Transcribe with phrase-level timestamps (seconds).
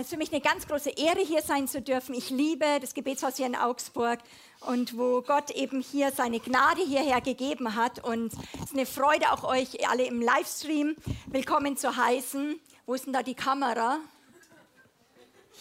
[0.00, 2.14] Es ist für mich eine ganz große Ehre, hier sein zu dürfen.
[2.14, 4.18] Ich liebe das Gebetshaus hier in Augsburg
[4.60, 8.02] und wo Gott eben hier seine Gnade hierher gegeben hat.
[8.02, 12.58] Und es ist eine Freude, auch euch alle im Livestream willkommen zu heißen.
[12.86, 13.98] Wo ist denn da die Kamera?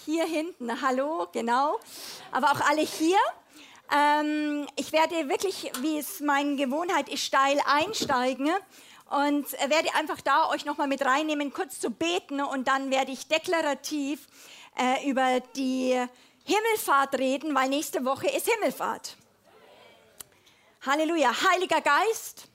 [0.06, 1.78] Hier hinten, hallo, genau.
[2.32, 3.18] Aber auch alle hier.
[3.94, 8.50] Ähm, ich werde wirklich, wie es meine Gewohnheit ist, steil einsteigen
[9.10, 13.28] und werde einfach da euch nochmal mit reinnehmen, kurz zu beten und dann werde ich
[13.28, 14.28] deklarativ
[14.78, 16.00] äh, über die
[16.44, 19.18] Himmelfahrt reden, weil nächste Woche ist Himmelfahrt.
[20.86, 21.32] Halleluja.
[21.52, 22.48] Heiliger Geist,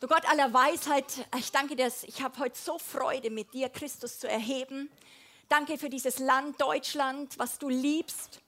[0.00, 1.06] du Gott aller Weisheit,
[1.38, 4.90] ich danke dir, ich habe heute so Freude mit dir, Christus zu erheben.
[5.48, 8.40] Danke für dieses Land Deutschland, was du liebst.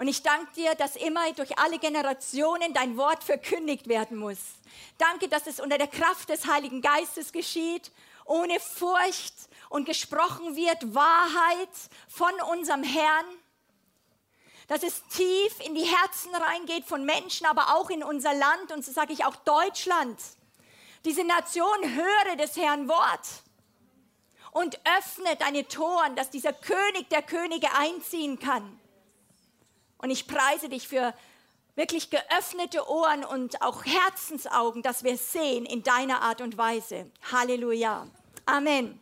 [0.00, 4.38] Und ich danke dir, dass immer durch alle Generationen dein Wort verkündigt werden muss.
[4.96, 7.92] Danke, dass es unter der Kraft des Heiligen Geistes geschieht,
[8.24, 9.34] ohne Furcht
[9.68, 11.68] und gesprochen wird Wahrheit
[12.08, 13.26] von unserem Herrn.
[14.68, 18.82] Dass es tief in die Herzen reingeht von Menschen, aber auch in unser Land und
[18.82, 20.18] so sage ich auch Deutschland.
[21.04, 23.42] Diese Nation höre des Herrn Wort
[24.52, 28.79] und öffne deine Toren, dass dieser König der Könige einziehen kann.
[30.00, 31.14] Und ich preise dich für
[31.76, 37.10] wirklich geöffnete Ohren und auch Herzensaugen, dass wir sehen in deiner Art und Weise.
[37.30, 38.06] Halleluja.
[38.46, 39.00] Amen.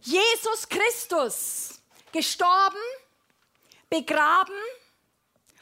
[0.00, 1.80] Jesus Christus,
[2.12, 2.78] gestorben,
[3.90, 4.54] begraben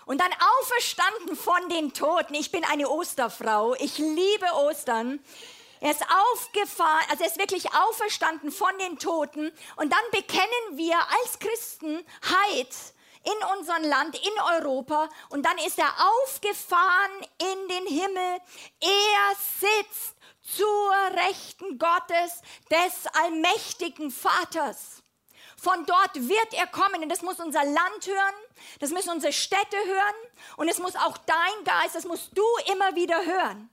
[0.04, 0.30] und dann
[0.60, 2.34] auferstanden von den Toten.
[2.34, 3.74] Ich bin eine Osterfrau.
[3.76, 5.20] Ich liebe Ostern.
[5.80, 9.52] Er ist aufgefahren, also er ist wirklich auferstanden von den Toten.
[9.76, 12.68] Und dann bekennen wir als Christen Heid
[13.26, 15.08] in unserem Land, in Europa.
[15.30, 18.40] Und dann ist er aufgefahren in den Himmel.
[18.80, 20.94] Er sitzt zur
[21.26, 25.02] Rechten Gottes, des allmächtigen Vaters.
[25.56, 28.34] Von dort wird er kommen und das muss unser Land hören,
[28.78, 30.14] das müssen unsere Städte hören
[30.58, 33.70] und es muss auch dein Geist, das musst du immer wieder hören.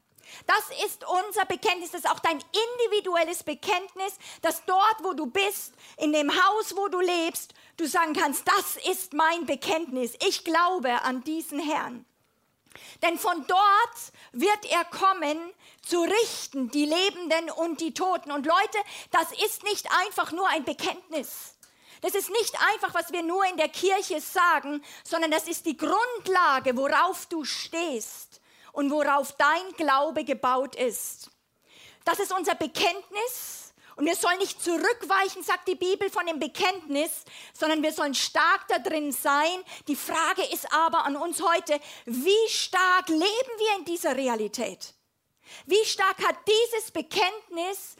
[0.47, 2.43] Das ist unser Bekenntnis, das ist auch dein
[2.79, 8.13] individuelles Bekenntnis, dass dort, wo du bist, in dem Haus, wo du lebst, du sagen
[8.13, 10.13] kannst, das ist mein Bekenntnis.
[10.27, 12.05] Ich glaube an diesen Herrn.
[13.01, 13.97] Denn von dort
[14.31, 15.37] wird er kommen,
[15.85, 18.31] zu richten die Lebenden und die Toten.
[18.31, 18.77] Und Leute,
[19.11, 21.55] das ist nicht einfach nur ein Bekenntnis.
[22.01, 25.77] Das ist nicht einfach, was wir nur in der Kirche sagen, sondern das ist die
[25.77, 28.32] Grundlage, worauf du stehst
[28.73, 31.29] und worauf dein Glaube gebaut ist.
[32.03, 33.73] Das ist unser Bekenntnis.
[33.95, 37.11] Und wir sollen nicht zurückweichen, sagt die Bibel, von dem Bekenntnis,
[37.53, 39.63] sondern wir sollen stark da drin sein.
[39.87, 44.95] Die Frage ist aber an uns heute, wie stark leben wir in dieser Realität?
[45.67, 47.95] Wie stark hat dieses Bekenntnis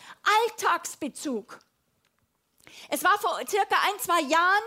[0.50, 1.60] Alltagsbezug?
[2.90, 4.64] Es war vor circa ein, zwei Jahren,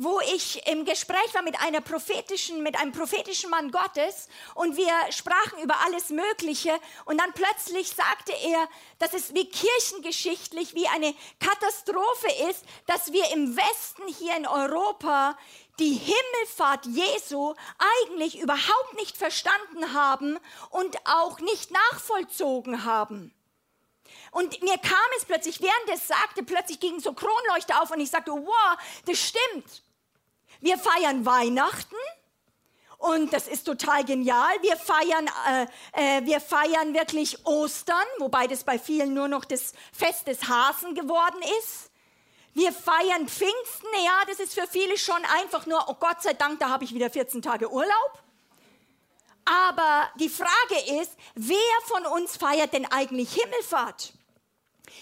[0.00, 4.92] wo ich im Gespräch war mit einer prophetischen, mit einem prophetischen Mann Gottes und wir
[5.10, 6.72] sprachen über alles Mögliche
[7.04, 8.68] und dann plötzlich sagte er,
[9.00, 15.36] dass es wie kirchengeschichtlich, wie eine Katastrophe ist, dass wir im Westen hier in Europa
[15.80, 17.54] die Himmelfahrt Jesu
[18.00, 20.38] eigentlich überhaupt nicht verstanden haben
[20.70, 23.34] und auch nicht nachvollzogen haben.
[24.30, 28.10] Und mir kam es plötzlich, während es sagte, plötzlich gingen so Kronleuchter auf und ich
[28.10, 29.82] sagte, wow, das stimmt.
[30.60, 31.96] Wir feiern Weihnachten
[32.98, 34.50] und das ist total genial.
[34.60, 39.72] Wir feiern, äh, äh, wir feiern wirklich Ostern, wobei das bei vielen nur noch das
[39.92, 41.90] Fest des Hasen geworden ist.
[42.54, 46.58] Wir feiern Pfingsten, ja, das ist für viele schon einfach nur, oh Gott sei Dank,
[46.58, 48.22] da habe ich wieder 14 Tage Urlaub.
[49.44, 54.12] Aber die Frage ist, wer von uns feiert denn eigentlich Himmelfahrt?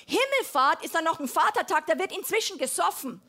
[0.06, 3.22] Himmelfahrt ist dann noch ein Vatertag, da wird inzwischen gesoffen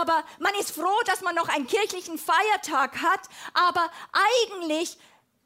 [0.00, 3.20] aber man ist froh, dass man noch einen kirchlichen Feiertag hat,
[3.54, 4.98] aber eigentlich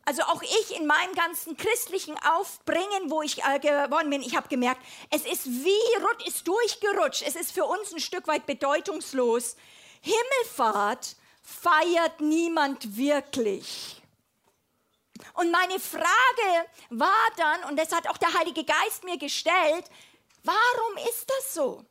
[0.05, 4.49] also auch ich in meinem ganzen christlichen Aufbringen, wo ich äh, geworden bin, ich habe
[4.49, 7.23] gemerkt, es ist wie ist durchgerutscht.
[7.27, 9.57] Es ist für uns ein Stück weit bedeutungslos.
[10.01, 14.01] Himmelfahrt feiert niemand wirklich.
[15.35, 19.85] Und meine Frage war dann, und das hat auch der Heilige Geist mir gestellt,
[20.43, 21.85] warum ist das so?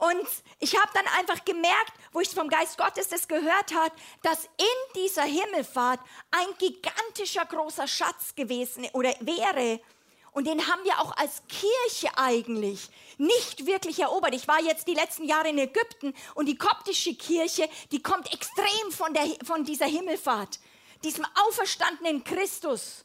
[0.00, 0.26] Und
[0.60, 3.92] ich habe dann einfach gemerkt, wo ich vom Geist Gottes das gehört hat,
[4.22, 6.00] dass in dieser Himmelfahrt
[6.30, 9.78] ein gigantischer großer Schatz gewesen oder wäre.
[10.32, 12.88] Und den haben wir auch als Kirche eigentlich
[13.18, 14.34] nicht wirklich erobert.
[14.34, 18.92] Ich war jetzt die letzten Jahre in Ägypten und die koptische Kirche, die kommt extrem
[18.92, 20.60] von, der, von dieser Himmelfahrt,
[21.04, 23.04] diesem auferstandenen Christus.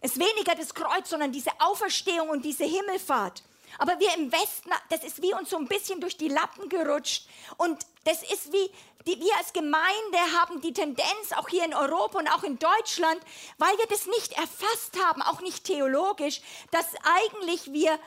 [0.00, 3.44] Es ist weniger das Kreuz, sondern diese Auferstehung und diese Himmelfahrt.
[3.78, 7.28] Aber wir im Westen, das ist wie uns so ein bisschen durch die Lappen gerutscht.
[7.56, 8.70] Und das ist wie,
[9.06, 13.20] die, wir als Gemeinde haben die Tendenz, auch hier in Europa und auch in Deutschland,
[13.58, 16.40] weil wir das nicht erfasst haben, auch nicht theologisch,
[16.72, 17.98] dass eigentlich wir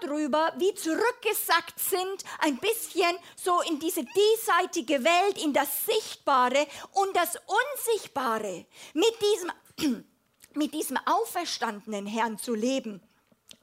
[0.00, 7.14] darüber wie zurückgesackt sind, ein bisschen so in diese diesseitige Welt, in das Sichtbare und
[7.16, 10.04] das Unsichtbare, mit diesem,
[10.54, 13.02] mit diesem auferstandenen Herrn zu leben.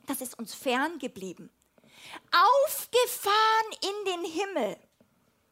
[0.08, 1.52] Das ist uns fern geblieben.
[2.32, 4.78] Aufgefahren in den Himmel.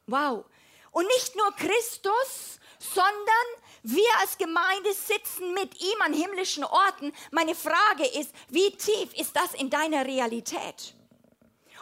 [0.08, 0.46] Wow.
[0.92, 3.46] Und nicht nur Christus, sondern
[3.84, 7.12] wir als Gemeinde sitzen mit ihm an himmlischen Orten.
[7.32, 10.96] Meine Frage ist, wie tief ist das in deiner Realität?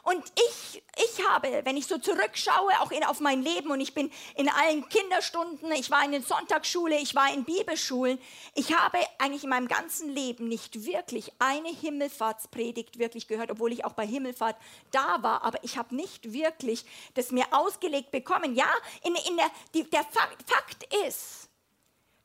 [0.03, 3.93] Und ich, ich habe, wenn ich so zurückschaue, auch in, auf mein Leben, und ich
[3.93, 8.19] bin in allen Kinderstunden, ich war in der Sonntagsschule, ich war in Bibelschulen,
[8.53, 13.85] ich habe eigentlich in meinem ganzen Leben nicht wirklich eine Himmelfahrtspredigt wirklich gehört, obwohl ich
[13.85, 14.57] auch bei Himmelfahrt
[14.91, 16.83] da war, aber ich habe nicht wirklich
[17.13, 18.55] das mir ausgelegt bekommen.
[18.55, 18.69] Ja,
[19.03, 21.47] in, in der, die, der Fakt, Fakt ist,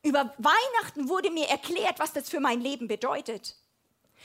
[0.03, 3.55] über Weihnachten wurde mir erklärt, was das für mein Leben bedeutet.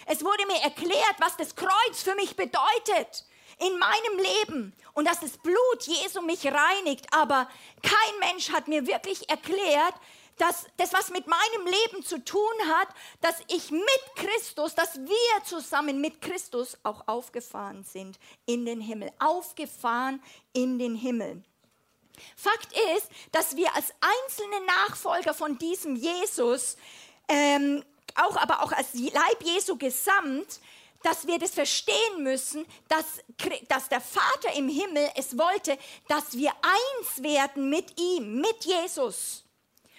[0.07, 3.25] Es wurde mir erklärt, was das Kreuz für mich bedeutet
[3.59, 7.07] in meinem Leben und dass das Blut Jesu mich reinigt.
[7.13, 7.49] Aber
[7.83, 9.95] kein Mensch hat mir wirklich erklärt,
[10.39, 12.89] dass das, was mit meinem Leben zu tun hat,
[13.21, 13.85] dass ich mit
[14.17, 19.11] Christus, dass wir zusammen mit Christus auch aufgefahren sind in den Himmel.
[19.19, 20.23] Aufgefahren
[20.53, 21.43] in den Himmel.
[22.37, 26.77] Fakt ist, dass wir als einzelne Nachfolger von diesem Jesus,
[27.29, 27.85] ähm,
[28.15, 30.61] auch, aber auch als Leib Jesu gesamt,
[31.05, 33.05] dass wir das verstehen müssen, dass,
[33.69, 35.79] dass der Vater im Himmel es wollte,
[36.09, 39.45] dass wir eins werden mit ihm, mit Jesus.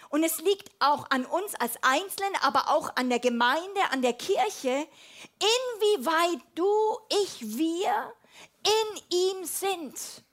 [0.09, 4.13] Und es liegt auch an uns als Einzelnen, aber auch an der Gemeinde, an der
[4.13, 4.87] Kirche,
[5.39, 6.67] inwieweit du,
[7.23, 8.13] ich, wir
[8.63, 10.24] in ihm sind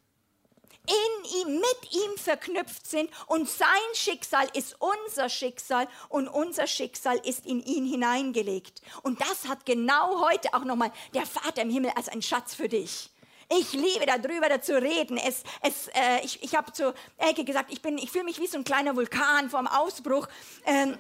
[0.87, 7.19] in ihm, mit ihm verknüpft sind und sein Schicksal ist unser Schicksal und unser Schicksal
[7.25, 8.82] ist in ihn hineingelegt.
[9.02, 12.69] Und das hat genau heute auch nochmal der Vater im Himmel als ein Schatz für
[12.69, 13.11] dich.
[13.58, 15.19] Ich liebe darüber zu reden.
[15.19, 18.56] Es, es, äh, ich ich habe zu Elke gesagt, ich, ich fühle mich wie so
[18.56, 20.26] ein kleiner Vulkan vor dem Ausbruch.
[20.64, 20.96] Ähm,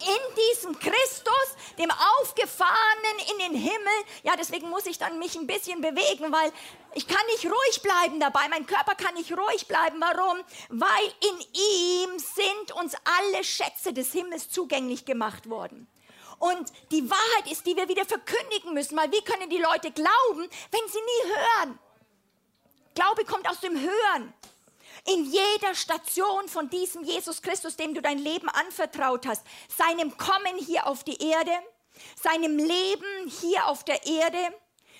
[0.00, 3.92] in diesem Christus, dem Aufgefahrenen in den Himmel.
[4.22, 6.52] Ja, deswegen muss ich dann mich ein bisschen bewegen, weil
[6.94, 8.48] ich kann nicht ruhig bleiben dabei.
[8.48, 10.00] Mein Körper kann nicht ruhig bleiben.
[10.00, 10.38] Warum?
[10.68, 15.86] Weil in ihm sind uns alle Schätze des Himmels zugänglich gemacht worden.
[16.38, 20.48] Und die Wahrheit ist, die wir wieder verkündigen müssen, weil wie können die Leute glauben,
[20.70, 21.78] wenn sie nie hören?
[22.94, 24.34] Glaube kommt aus dem Hören
[25.08, 30.58] in jeder Station von diesem Jesus Christus, dem du dein Leben anvertraut hast, seinem Kommen
[30.58, 31.52] hier auf die Erde,
[32.22, 34.38] seinem Leben hier auf der Erde,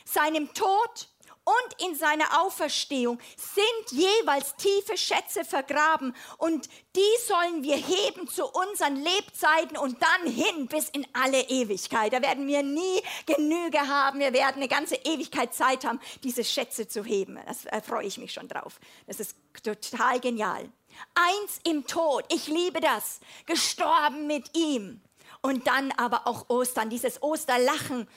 [0.04, 1.08] seinem Tod
[1.48, 8.44] und in seiner Auferstehung sind jeweils tiefe Schätze vergraben und die sollen wir heben zu
[8.44, 12.12] unseren Lebzeiten und dann hin bis in alle Ewigkeit.
[12.12, 14.20] Da werden wir nie Genüge haben.
[14.20, 17.38] Wir werden eine ganze Ewigkeit Zeit haben, diese Schätze zu heben.
[17.70, 18.78] Da freue ich mich schon drauf.
[19.06, 20.68] Das ist total genial.
[21.14, 25.00] Eins im Tod, ich liebe das, gestorben mit ihm.
[25.40, 28.08] Und dann aber auch Ostern, dieses Osterlachen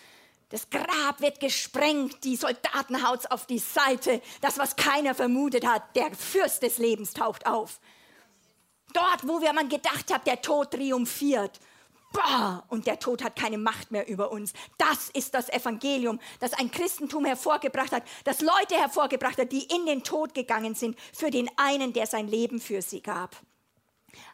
[0.51, 4.21] das Grab wird gesprengt, die Soldaten haut's auf die Seite.
[4.41, 7.79] Das, was keiner vermutet hat, der Fürst des Lebens taucht auf.
[8.93, 11.59] Dort, wo wir man gedacht hat, der Tod triumphiert.
[12.11, 14.51] Bah, und der Tod hat keine Macht mehr über uns.
[14.77, 19.85] Das ist das Evangelium, das ein Christentum hervorgebracht hat, das Leute hervorgebracht hat, die in
[19.85, 23.37] den Tod gegangen sind für den einen, der sein Leben für sie gab.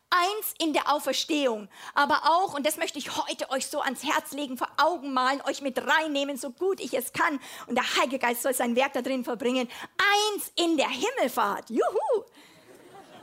[0.10, 4.32] Eins in der Auferstehung, aber auch, und das möchte ich heute euch so ans Herz
[4.32, 7.42] legen, vor Augen malen, euch mit reinnehmen, so gut ich es kann.
[7.68, 9.70] Und der Heilige Geist soll sein Werk da drin verbringen.
[9.98, 11.70] Eins in der Himmelfahrt.
[11.70, 12.24] Juhu!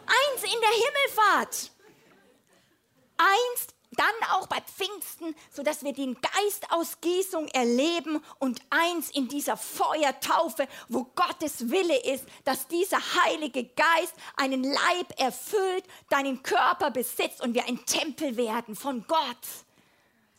[0.06, 1.70] Eins in der Himmelfahrt.
[3.16, 10.68] Eins dann auch bei Pfingsten, sodass wir den Geistausgießung erleben und eins in dieser Feuertaufe,
[10.88, 17.54] wo Gottes Wille ist, dass dieser Heilige Geist einen Leib erfüllt, deinen Körper besitzt und
[17.54, 19.38] wir ein Tempel werden von Gott.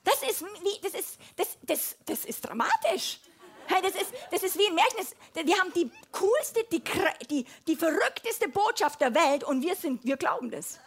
[0.04, 0.46] Das ist,
[0.84, 3.20] das ist, das, das, das ist dramatisch.
[3.68, 5.48] Hey, das, ist, das ist wie ein Märchen.
[5.48, 6.84] wir haben die coolste, die,
[7.30, 10.80] die, die verrückteste Botschaft der Welt und wir, sind, wir glauben das.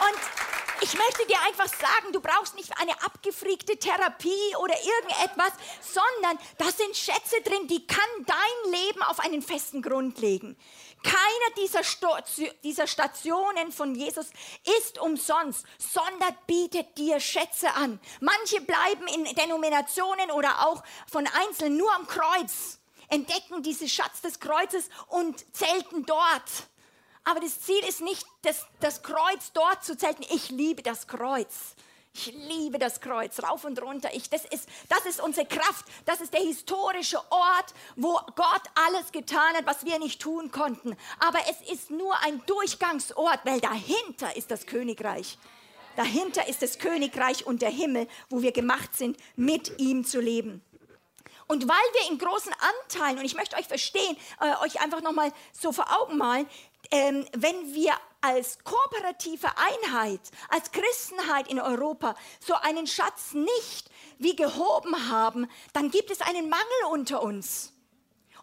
[0.00, 0.18] Und
[0.82, 6.64] ich möchte dir einfach sagen, du brauchst nicht eine abgefriegte Therapie oder irgendetwas, sondern da
[6.66, 10.56] sind Schätze drin, die kann dein Leben auf einen festen Grund legen.
[11.02, 11.80] Keiner dieser,
[12.64, 14.30] dieser Stationen von Jesus
[14.80, 18.00] ist umsonst, sondern bietet dir Schätze an.
[18.20, 22.79] Manche bleiben in Denominationen oder auch von Einzelnen nur am Kreuz,
[23.10, 26.68] entdecken diesen Schatz des Kreuzes und zelten dort.
[27.24, 30.24] Aber das Ziel ist nicht, das, das Kreuz dort zu zelten.
[30.30, 31.74] Ich liebe das Kreuz.
[32.12, 34.10] Ich liebe das Kreuz rauf und runter.
[34.12, 35.84] Ich, das, ist, das ist unsere Kraft.
[36.06, 40.96] Das ist der historische Ort, wo Gott alles getan hat, was wir nicht tun konnten.
[41.20, 45.38] Aber es ist nur ein Durchgangsort, weil dahinter ist das Königreich.
[45.96, 50.62] Dahinter ist das Königreich und der Himmel, wo wir gemacht sind, mit ihm zu leben.
[51.50, 55.32] Und weil wir in großen Anteilen, und ich möchte euch verstehen, äh, euch einfach nochmal
[55.50, 56.48] so vor Augen malen,
[56.92, 64.36] ähm, wenn wir als kooperative Einheit, als Christenheit in Europa so einen Schatz nicht wie
[64.36, 67.72] gehoben haben, dann gibt es einen Mangel unter uns.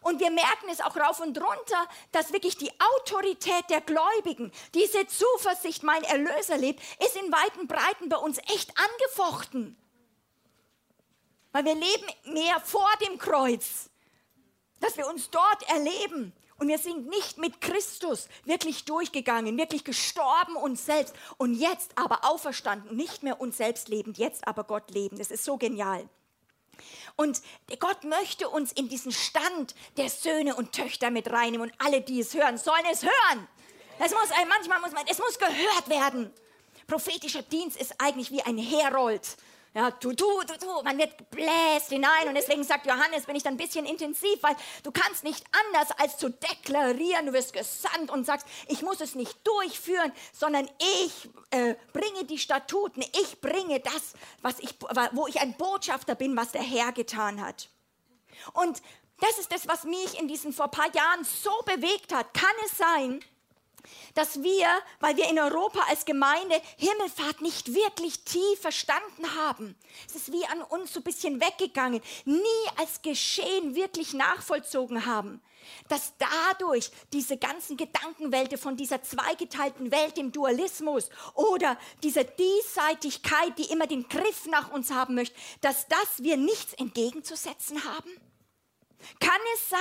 [0.01, 5.07] Und wir merken es auch rauf und runter, dass wirklich die Autorität der Gläubigen, diese
[5.07, 9.77] Zuversicht, mein Erlöser lebt, ist in weiten Breiten bei uns echt angefochten.
[11.51, 13.89] Weil wir leben mehr vor dem Kreuz,
[14.79, 16.33] dass wir uns dort erleben.
[16.59, 22.25] Und wir sind nicht mit Christus wirklich durchgegangen, wirklich gestorben uns selbst und jetzt aber
[22.25, 25.17] auferstanden, nicht mehr uns selbst lebend, jetzt aber Gott leben.
[25.17, 26.09] Das ist so genial.
[27.15, 27.41] Und
[27.79, 32.19] Gott möchte uns in diesen Stand der Söhne und Töchter mit reinnehmen und alle, die
[32.19, 33.47] es hören, sollen es hören.
[33.99, 36.31] Es muss, manchmal muss man, es muss gehört werden.
[36.87, 39.37] Prophetischer Dienst ist eigentlich wie ein Herold.
[39.77, 40.81] Ja, tu, tu, tu, tu.
[40.83, 44.55] Man wird gebläst hinein und deswegen sagt Johannes, bin ich dann ein bisschen intensiv, weil
[44.81, 47.27] du kannst nicht anders als zu deklarieren.
[47.27, 52.39] Du wirst gesandt und sagst, ich muss es nicht durchführen, sondern ich äh, bringe die
[52.39, 53.03] Statuten.
[53.21, 54.73] Ich bringe das, was ich,
[55.11, 57.69] wo ich ein Botschafter bin, was der Herr getan hat.
[58.53, 58.81] Und
[59.19, 62.33] das ist das, was mich in diesen vor paar Jahren so bewegt hat.
[62.33, 63.23] Kann es sein,
[64.13, 64.67] dass wir,
[64.99, 69.75] weil wir in Europa als Gemeinde Himmelfahrt nicht wirklich tief verstanden haben.
[70.07, 72.39] Es ist wie an uns so ein bisschen weggegangen, nie
[72.77, 75.41] als Geschehen wirklich nachvollzogen haben.
[75.89, 83.71] Dass dadurch diese ganzen Gedankenwelte von dieser zweigeteilten Welt, dem Dualismus oder dieser Diesseitigkeit, die
[83.71, 88.09] immer den Griff nach uns haben möchte, dass das wir nichts entgegenzusetzen haben?
[89.19, 89.79] Kann es sein,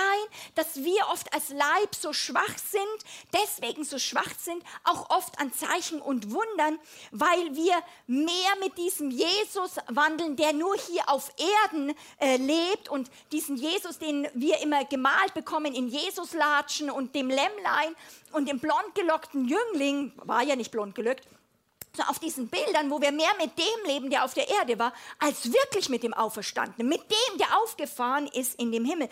[0.55, 2.83] dass wir oft als Leib so schwach sind,
[3.33, 6.79] deswegen so schwach sind, auch oft an Zeichen und Wundern,
[7.11, 7.73] weil wir
[8.07, 11.31] mehr mit diesem Jesus wandeln, der nur hier auf
[11.63, 17.29] Erden äh, lebt und diesen Jesus, den wir immer gemalt bekommen in Jesuslatschen und dem
[17.29, 17.95] Lämmlein
[18.31, 21.27] und dem blond gelockten Jüngling, war ja nicht blond gelockt,
[21.97, 24.93] so auf diesen Bildern, wo wir mehr mit dem leben, der auf der Erde war,
[25.19, 29.09] als wirklich mit dem Auferstandenen, mit dem, der aufgefahren ist in dem Himmel.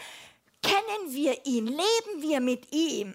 [0.62, 1.68] Kennen wir ihn?
[1.68, 3.14] Leben wir mit ihm?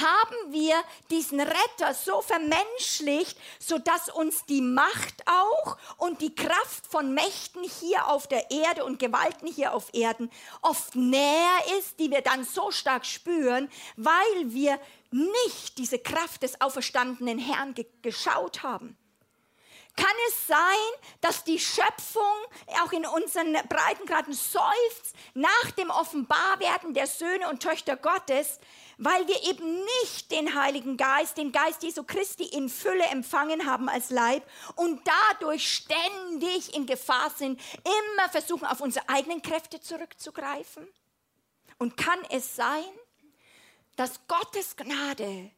[0.00, 0.74] haben wir
[1.10, 8.08] diesen Retter so vermenschlicht, sodass uns die Macht auch und die Kraft von Mächten hier
[8.08, 10.30] auf der Erde und Gewalten hier auf Erden
[10.62, 14.14] oft näher ist, die wir dann so stark spüren, weil
[14.44, 14.78] wir
[15.10, 18.96] nicht diese Kraft des auferstandenen Herrn ge geschaut haben.
[19.98, 20.56] Kann es sein,
[21.20, 22.22] dass die Schöpfung
[22.84, 28.60] auch in unseren Breitengraden seufzt nach dem Offenbarwerden der Söhne und Töchter Gottes,
[28.98, 33.88] weil wir eben nicht den Heiligen Geist, den Geist Jesu Christi in Fülle empfangen haben
[33.88, 40.86] als Leib und dadurch ständig in Gefahr sind, immer versuchen, auf unsere eigenen Kräfte zurückzugreifen?
[41.78, 42.84] Und kann es sein,
[43.98, 45.50] dass Gottes Gnade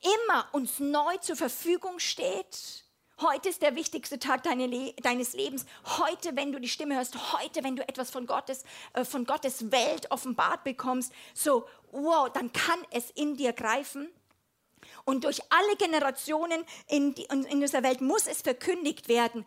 [0.00, 2.84] immer uns neu zur Verfügung steht?
[3.20, 5.66] Heute ist der wichtigste Tag deines Lebens.
[5.98, 8.62] Heute, wenn du die Stimme hörst, heute, wenn du etwas von Gottes,
[8.92, 14.08] äh, von Gottes Welt offenbart bekommst, so, wow, dann kann es in dir greifen.
[15.04, 19.44] Und durch alle Generationen in, die, in dieser Welt muss es verkündigt werden,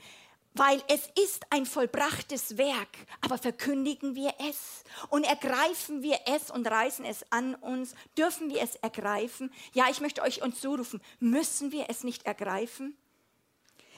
[0.55, 6.65] weil es ist ein vollbrachtes Werk, aber verkündigen wir es und ergreifen wir es und
[6.65, 9.51] reißen es an uns, dürfen wir es ergreifen?
[9.73, 12.97] Ja, ich möchte euch uns zurufen, müssen wir es nicht ergreifen?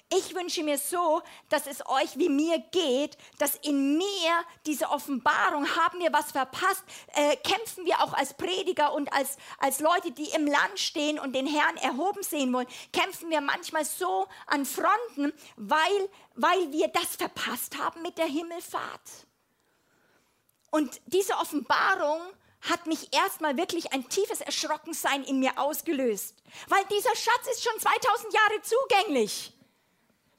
[0.10, 5.68] Ich wünsche mir so, dass es euch wie mir geht, dass in mir diese Offenbarung,
[5.76, 6.84] haben wir was verpasst,
[7.14, 11.34] äh, kämpfen wir auch als Prediger und als, als Leute, die im Land stehen und
[11.34, 17.18] den Herrn erhoben sehen wollen, kämpfen wir manchmal so an Fronten, weil, weil wir das
[17.18, 19.28] verpasst haben mit der Himmelfahrt.
[20.70, 22.22] Und diese Offenbarung
[22.62, 26.34] hat mich erstmal wirklich ein tiefes Erschrockensein in mir ausgelöst,
[26.70, 29.54] weil dieser Schatz ist schon 2000 Jahre zugänglich.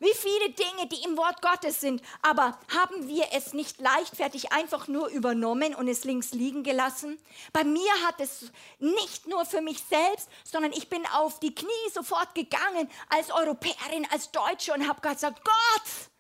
[0.01, 4.87] Wie viele Dinge, die im Wort Gottes sind, aber haben wir es nicht leichtfertig einfach
[4.87, 7.19] nur übernommen und es links liegen gelassen?
[7.53, 11.69] Bei mir hat es nicht nur für mich selbst, sondern ich bin auf die Knie
[11.93, 16.11] sofort gegangen als Europäerin, als Deutsche und habe gesagt, Gott,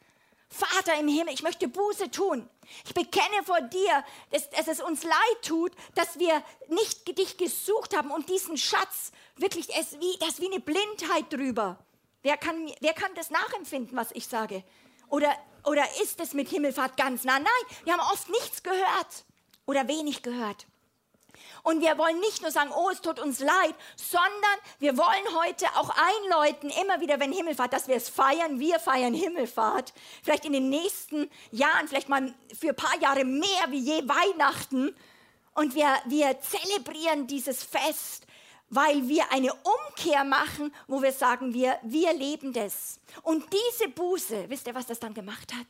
[0.48, 2.48] Vater im Himmel, ich möchte Buße tun.
[2.84, 7.96] Ich bekenne vor dir, dass, dass, es uns leid tut, dass wir nicht dich gesucht
[7.96, 11.78] haben und diesen Schatz, wirklich, es wie, ist wie eine Blindheit drüber.
[12.28, 14.62] Wer kann, wer kann das nachempfinden, was ich sage?
[15.08, 17.38] Oder, oder ist es mit Himmelfahrt ganz nah?
[17.38, 19.24] Nein, wir haben oft nichts gehört
[19.64, 20.66] oder wenig gehört.
[21.62, 25.64] Und wir wollen nicht nur sagen, oh, es tut uns leid, sondern wir wollen heute
[25.76, 28.60] auch einläuten, immer wieder, wenn Himmelfahrt, dass wir es feiern.
[28.60, 29.94] Wir feiern Himmelfahrt.
[30.22, 34.94] Vielleicht in den nächsten Jahren, vielleicht mal für ein paar Jahre mehr wie je Weihnachten.
[35.54, 38.26] Und wir, wir zelebrieren dieses Fest
[38.70, 43.00] weil wir eine Umkehr machen, wo wir sagen, wir, wir leben das.
[43.22, 45.66] Und diese Buße, wisst ihr, was das dann gemacht hat?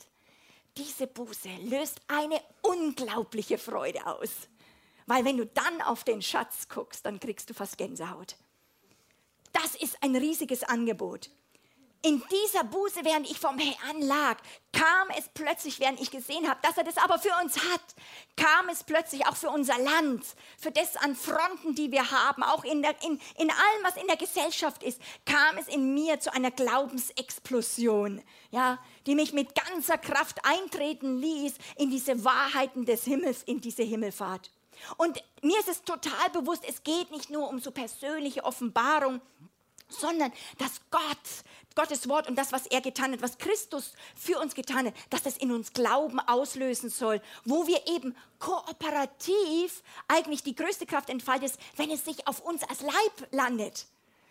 [0.77, 4.31] Diese Buße löst eine unglaubliche Freude aus.
[5.07, 8.37] Weil wenn du dann auf den Schatz guckst, dann kriegst du fast Gänsehaut.
[9.53, 11.31] Das ist ein riesiges Angebot
[12.03, 14.37] in dieser Buße, während ich vom Herrn lag,
[14.73, 17.81] kam es plötzlich, während ich gesehen habe, dass er das aber für uns hat,
[18.37, 20.25] kam es plötzlich auch für unser Land,
[20.57, 24.07] für das an Fronten, die wir haben, auch in, der, in, in allem, was in
[24.07, 29.99] der Gesellschaft ist, kam es in mir zu einer Glaubensexplosion, ja, die mich mit ganzer
[29.99, 34.53] Kraft eintreten ließ in diese Wahrheiten des Himmels, in diese Himmelfahrt.
[34.97, 39.21] Und mir ist es total bewusst, es geht nicht nur um so persönliche Offenbarung,
[39.89, 41.03] sondern dass Gott,
[41.75, 45.23] Gottes Wort und das, was er getan hat, was Christus für uns getan hat, dass
[45.23, 51.53] das in uns Glauben auslösen soll, wo wir eben kooperativ eigentlich die größte Kraft entfaltet,
[51.77, 53.87] wenn es sich auf uns als Leib landet.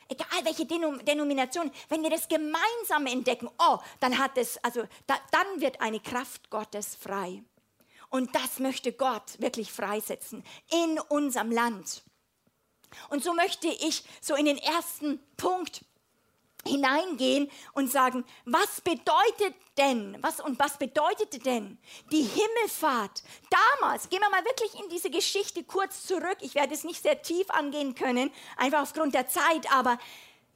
[0.10, 5.62] Egal welche Denomination, wenn wir das gemeinsam entdecken, oh, dann hat es, also da, dann
[5.62, 7.44] wird eine Kraft Gottes frei.
[8.10, 12.04] Und das möchte Gott wirklich freisetzen in unserem Land.
[13.10, 15.82] Und so möchte ich so in den ersten Punkt
[16.66, 21.78] hineingehen und sagen, was bedeutet denn, was und was bedeutete denn
[22.12, 23.24] die Himmelfahrt
[23.80, 24.10] damals?
[24.10, 26.38] Gehen wir mal wirklich in diese Geschichte kurz zurück.
[26.42, 29.98] Ich werde es nicht sehr tief angehen können, einfach aufgrund der Zeit, aber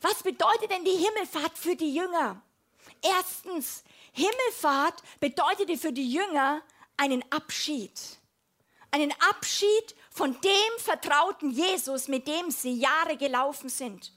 [0.01, 2.41] was bedeutet denn die Himmelfahrt für die Jünger?
[3.03, 6.62] Erstens, Himmelfahrt bedeutete für die Jünger
[6.97, 7.99] einen Abschied.
[8.91, 14.13] Einen Abschied von dem vertrauten Jesus, mit dem sie Jahre gelaufen sind.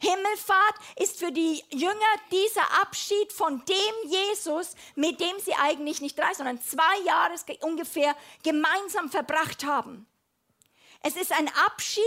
[0.00, 1.94] Himmelfahrt ist für die Jünger
[2.30, 8.16] dieser Abschied von dem Jesus, mit dem sie eigentlich nicht drei, sondern zwei Jahre ungefähr
[8.42, 10.06] gemeinsam verbracht haben.
[11.06, 12.02] Es ist ein Abschied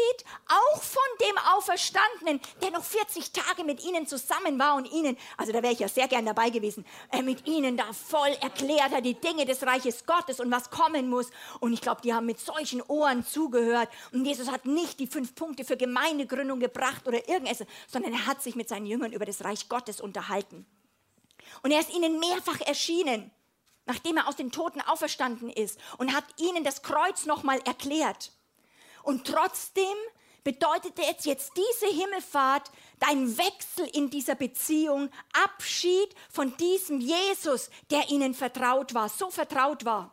[0.47, 5.51] auch von dem Auferstandenen, der noch 40 Tage mit ihnen zusammen war und ihnen, also
[5.51, 9.05] da wäre ich ja sehr gern dabei gewesen, äh, mit ihnen da voll erklärt hat,
[9.05, 11.29] die Dinge des Reiches Gottes und was kommen muss.
[11.59, 13.87] Und ich glaube, die haben mit solchen Ohren zugehört.
[14.13, 18.41] Und Jesus hat nicht die fünf Punkte für Gemeindegründung gebracht oder irgendetwas, sondern er hat
[18.41, 20.65] sich mit seinen Jüngern über das Reich Gottes unterhalten.
[21.61, 23.29] Und er ist ihnen mehrfach erschienen,
[23.85, 28.31] nachdem er aus den Toten auferstanden ist und hat ihnen das Kreuz nochmal erklärt.
[29.07, 29.95] Und trotzdem
[30.43, 35.09] bedeutete jetzt, jetzt diese Himmelfahrt dein Wechsel in dieser Beziehung,
[35.45, 40.11] Abschied von diesem Jesus, der ihnen vertraut war, so vertraut war.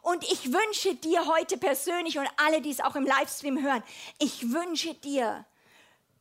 [0.00, 3.84] Und ich wünsche dir heute persönlich und alle, die es auch im Livestream hören,
[4.18, 5.46] ich wünsche dir,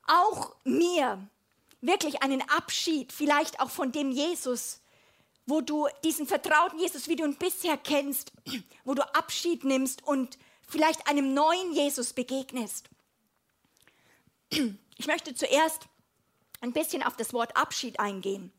[0.05, 1.27] auch mir,
[1.81, 4.81] wirklich einen Abschied, vielleicht auch von dem Jesus,
[5.47, 8.31] wo du diesen vertrauten Jesus, wie du ihn bisher kennst,
[8.85, 10.37] wo du Abschied nimmst und
[10.71, 12.89] vielleicht einem neuen Jesus begegnest.
[14.49, 15.87] Ich möchte zuerst
[16.61, 18.51] ein bisschen auf das Wort Abschied eingehen.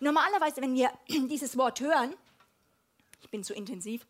[0.00, 2.14] Normalerweise, wenn wir dieses Wort hören,
[3.22, 4.06] ich bin zu intensiv,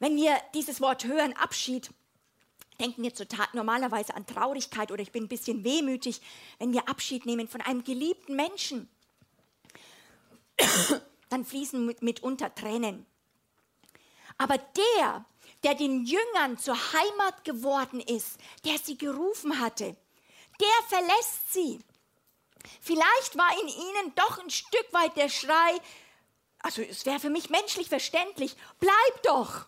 [0.00, 1.90] wenn wir dieses Wort hören, Abschied,
[2.80, 3.12] denken wir
[3.52, 6.20] normalerweise an Traurigkeit oder ich bin ein bisschen wehmütig,
[6.58, 8.88] wenn wir Abschied nehmen von einem geliebten Menschen
[11.28, 13.06] dann fließen mitunter Tränen.
[14.38, 15.24] Aber der,
[15.62, 19.96] der den Jüngern zur Heimat geworden ist, der sie gerufen hatte,
[20.60, 21.80] der verlässt sie.
[22.80, 25.80] Vielleicht war in ihnen doch ein Stück weit der Schrei,
[26.60, 29.66] also es wäre für mich menschlich verständlich, bleib doch.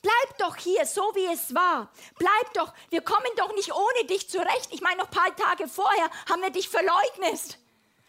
[0.00, 1.92] Bleib doch hier, so wie es war.
[2.18, 4.68] Bleib doch, wir kommen doch nicht ohne dich zurecht.
[4.72, 7.58] Ich meine, noch ein paar Tage vorher haben wir dich verleugnet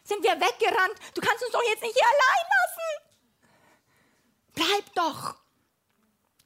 [0.03, 0.95] sind wir weggerannt.
[1.13, 3.13] Du kannst uns doch jetzt nicht hier allein lassen.
[4.55, 5.35] Bleib doch.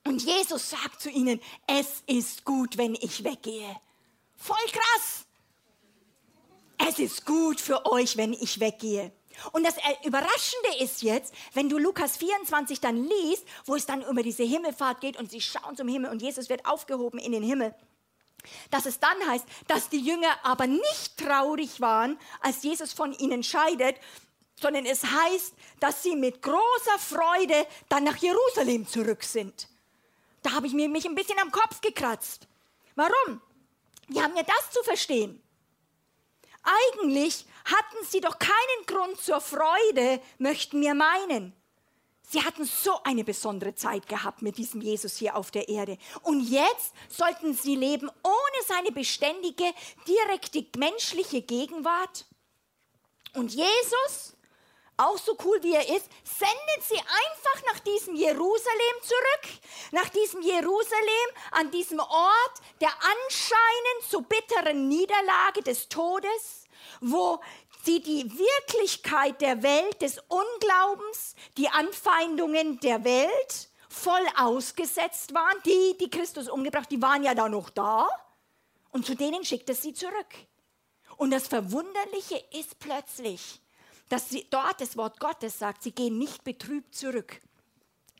[0.05, 3.75] Und Jesus sagt zu ihnen, es ist gut, wenn ich weggehe.
[4.37, 5.25] Voll krass.
[6.87, 9.11] Es ist gut für euch, wenn ich weggehe.
[9.51, 14.23] Und das Überraschende ist jetzt, wenn du Lukas 24 dann liest, wo es dann über
[14.23, 17.75] diese Himmelfahrt geht und sie schauen zum Himmel und Jesus wird aufgehoben in den Himmel,
[18.69, 23.43] dass es dann heißt, dass die Jünger aber nicht traurig waren, als Jesus von ihnen
[23.43, 23.95] scheidet,
[24.59, 29.67] sondern es heißt, dass sie mit großer Freude dann nach Jerusalem zurück sind.
[30.41, 32.47] Da habe ich mir mich ein bisschen am Kopf gekratzt.
[32.95, 33.41] Warum?
[34.07, 35.41] Die haben ja das zu verstehen.
[36.63, 41.53] Eigentlich hatten sie doch keinen Grund zur Freude, möchten wir meinen.
[42.29, 45.97] Sie hatten so eine besondere Zeit gehabt mit diesem Jesus hier auf der Erde.
[46.23, 49.63] Und jetzt sollten sie leben ohne seine beständige,
[50.05, 52.25] direkte menschliche Gegenwart.
[53.33, 54.35] Und Jesus,
[54.97, 59.61] auch so cool wie er ist, sendet sie einfach nach diesem Jerusalem zurück.
[59.91, 66.65] Nach diesem Jerusalem, an diesem Ort der anscheinend so bitteren Niederlage des Todes,
[66.99, 67.39] wo
[67.87, 75.57] sie die Wirklichkeit der Welt, des Unglaubens, die Anfeindungen der Welt voll ausgesetzt waren.
[75.65, 78.09] Die, die Christus umgebracht, die waren ja da noch da.
[78.91, 80.35] Und zu denen schickt es sie zurück.
[81.15, 83.61] Und das Verwunderliche ist plötzlich,
[84.09, 87.39] dass sie dort das Wort Gottes sagt, sie gehen nicht betrübt zurück.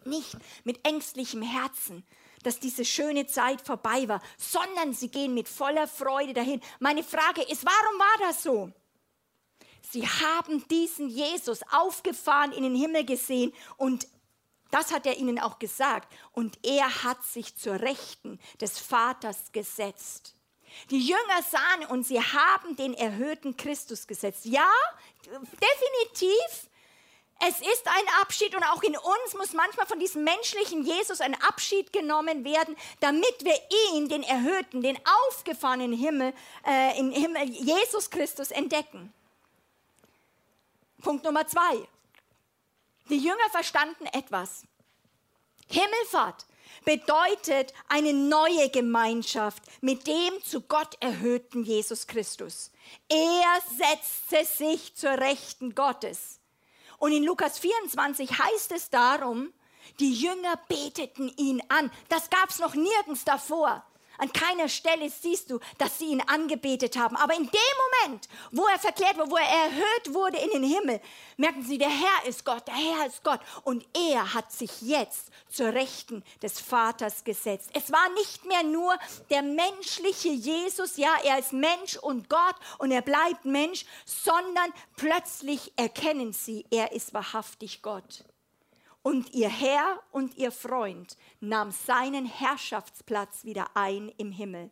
[0.06, 2.06] Nicht mit ängstlichem Herzen,
[2.44, 6.62] dass diese schöne Zeit vorbei war, sondern sie gehen mit voller Freude dahin.
[6.80, 8.72] Meine Frage ist, warum war das so?
[9.92, 14.08] Sie haben diesen Jesus aufgefahren in den Himmel gesehen und
[14.72, 16.12] das hat er ihnen auch gesagt.
[16.34, 20.36] Und er hat sich zur Rechten des Vaters gesetzt.
[20.90, 24.46] Die Jünger sahen und sie haben den erhöhten Christus gesetzt.
[24.46, 24.70] Ja,
[25.24, 26.70] definitiv.
[27.40, 31.40] Es ist ein Abschied und auch in uns muss manchmal von diesem menschlichen Jesus ein
[31.44, 33.56] Abschied genommen werden, damit wir
[33.94, 34.98] ihn, den erhöhten, den
[35.30, 36.34] aufgefahrenen Himmel,
[36.66, 39.14] äh, im Himmel, Jesus Christus entdecken.
[41.02, 41.88] Punkt Nummer zwei.
[43.10, 44.66] Die Jünger verstanden etwas.
[45.70, 46.46] Himmelfahrt
[46.86, 52.72] bedeutet eine neue Gemeinschaft mit dem zu Gott erhöhten Jesus Christus.
[53.10, 56.40] Er setzte sich zur Rechten Gottes.
[56.98, 59.54] Und in Lukas 24 heißt es darum,
[60.00, 61.92] die Jünger beteten ihn an.
[62.10, 63.86] Das gab es noch nirgends davor.
[64.18, 67.16] An keiner Stelle siehst du, dass sie ihn angebetet haben.
[67.16, 71.02] Aber in dem Moment, wo er verklärt wurde, wo er erhöht wurde in den Himmel,
[71.38, 73.40] merken sie, der Herr ist Gott, der Herr ist Gott.
[73.64, 77.70] Und er hat sich jetzt zur Rechten des Vaters gesetzt.
[77.74, 78.98] Es war nicht mehr nur
[79.30, 85.74] der menschliche Jesus, ja, er ist Mensch und Gott und er bleibt Mensch, sondern plötzlich
[85.76, 88.24] erkennen sie, er ist wahrhaftig Gott.
[89.08, 94.70] Und ihr Herr und ihr Freund nahm seinen Herrschaftsplatz wieder ein im Himmel.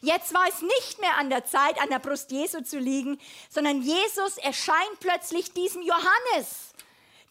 [0.00, 3.18] Jetzt war es nicht mehr an der Zeit, an der Brust Jesu zu liegen,
[3.50, 6.72] sondern Jesus erscheint plötzlich diesem Johannes.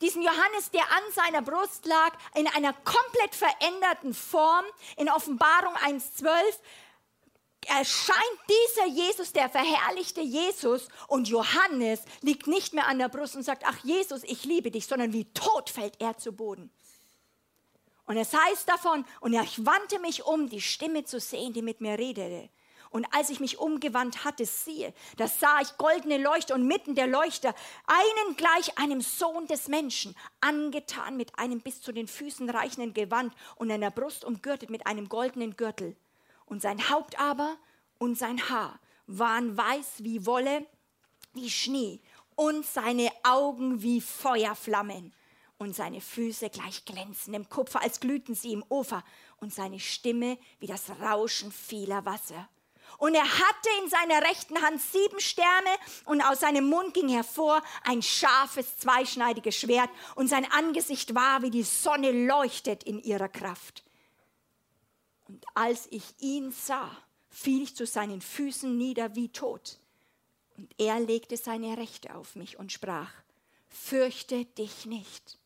[0.02, 4.66] Diesem Johannes, der an seiner Brust lag, in einer komplett veränderten Form.
[4.98, 6.34] In Offenbarung 1.12
[7.68, 13.44] erscheint dieser Jesus, der verherrlichte Jesus, und Johannes liegt nicht mehr an der Brust und
[13.44, 16.72] sagt, ach Jesus, ich liebe dich, sondern wie tot fällt er zu Boden.
[18.06, 21.82] Und es heißt davon, und ich wandte mich um, die Stimme zu sehen, die mit
[21.82, 22.50] mir redete.
[22.92, 27.08] Und als ich mich umgewandt hatte, siehe, da sah ich goldene Leuchter und mitten der
[27.08, 27.54] Leuchter
[27.88, 33.34] einen gleich einem Sohn des Menschen, angetan mit einem bis zu den Füßen reichenden Gewand
[33.56, 35.98] und einer Brust umgürtet mit einem goldenen Gürtel
[36.46, 37.58] und sein Haupt aber
[37.98, 40.66] und sein Haar waren weiß wie Wolle,
[41.34, 42.02] wie Schnee
[42.36, 45.14] und seine Augen wie Feuerflammen
[45.58, 49.04] und seine Füße gleich glänzendem Kupfer, als glühten sie im Ofer
[49.38, 52.50] und seine Stimme wie das Rauschen vieler Wasser.
[52.98, 55.70] Und er hatte in seiner rechten Hand sieben Sterne
[56.06, 61.50] und aus seinem Mund ging hervor ein scharfes, zweischneidiges Schwert und sein Angesicht war wie
[61.50, 63.84] die Sonne leuchtet in ihrer Kraft.
[65.28, 66.92] Und als ich ihn sah,
[67.30, 69.80] fiel ich zu seinen Füßen nieder wie tot.
[70.58, 73.12] Und er legte seine Rechte auf mich und sprach,
[73.68, 75.38] fürchte dich nicht.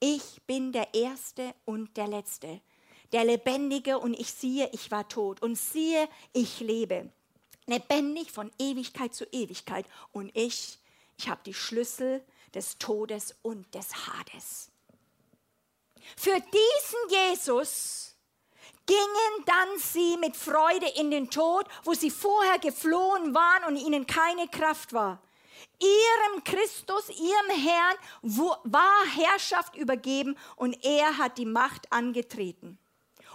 [0.00, 2.60] Ich bin der Erste und der Letzte,
[3.12, 7.10] der Lebendige und ich siehe, ich war tot und siehe, ich lebe,
[7.66, 10.78] lebendig von Ewigkeit zu Ewigkeit und ich,
[11.16, 12.22] ich habe die Schlüssel
[12.54, 14.70] des Todes und des Hades.
[16.16, 18.07] Für diesen Jesus
[18.88, 24.06] gingen dann sie mit Freude in den Tod, wo sie vorher geflohen waren und ihnen
[24.06, 25.22] keine Kraft war.
[25.78, 27.96] Ihrem Christus, ihrem Herrn
[28.64, 32.78] war Herrschaft übergeben und er hat die Macht angetreten.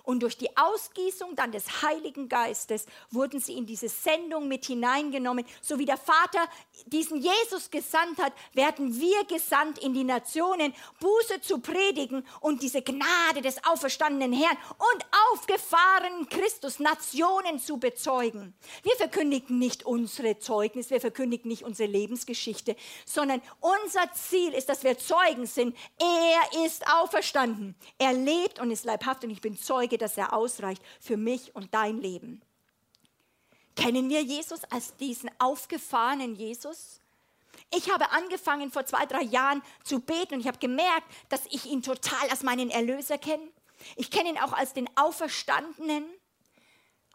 [0.04, 5.46] Und durch die Ausgießung dann des Heiligen Geistes wurden sie in diese Sendung mit hineingenommen.
[5.62, 6.46] So wie der Vater
[6.86, 12.82] diesen Jesus gesandt hat, werden wir gesandt in die Nationen, Buße zu predigen und diese
[12.82, 18.54] Gnade des auferstandenen Herrn und aufgefahrenen Christus Nationen zu bezeugen.
[18.84, 24.84] Wir verkündigen nicht unsere Zeugnis, wir verkündigen nicht unsere Lebensgeschichte, sondern unser Ziel ist, dass
[24.84, 25.78] wir Zeugen sind.
[26.00, 27.76] Er ist auferstanden.
[27.98, 31.74] Er lebt und ist leibhaft und ich bin Zeuge, dass er ausreicht für mich und
[31.74, 32.42] dein Leben.
[33.76, 37.00] Kennen wir Jesus als diesen aufgefahrenen Jesus?
[37.72, 41.66] Ich habe angefangen vor zwei, drei Jahren zu beten und ich habe gemerkt, dass ich
[41.66, 43.48] ihn total als meinen Erlöser kenne.
[43.96, 46.06] Ich kenne ihn auch als den Auferstandenen,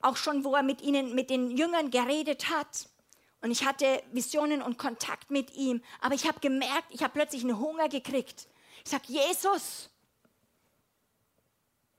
[0.03, 2.89] auch schon, wo er mit ihnen, mit den Jüngern geredet hat.
[3.41, 5.83] Und ich hatte Visionen und Kontakt mit ihm.
[6.01, 8.49] Aber ich habe gemerkt, ich habe plötzlich einen Hunger gekriegt.
[8.85, 9.91] Ich sage, Jesus,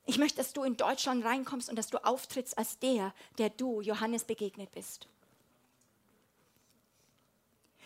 [0.10, 3.82] ich möchte, dass du in Deutschland reinkommst und dass du auftrittst als der, der du
[3.82, 5.08] Johannes begegnet bist.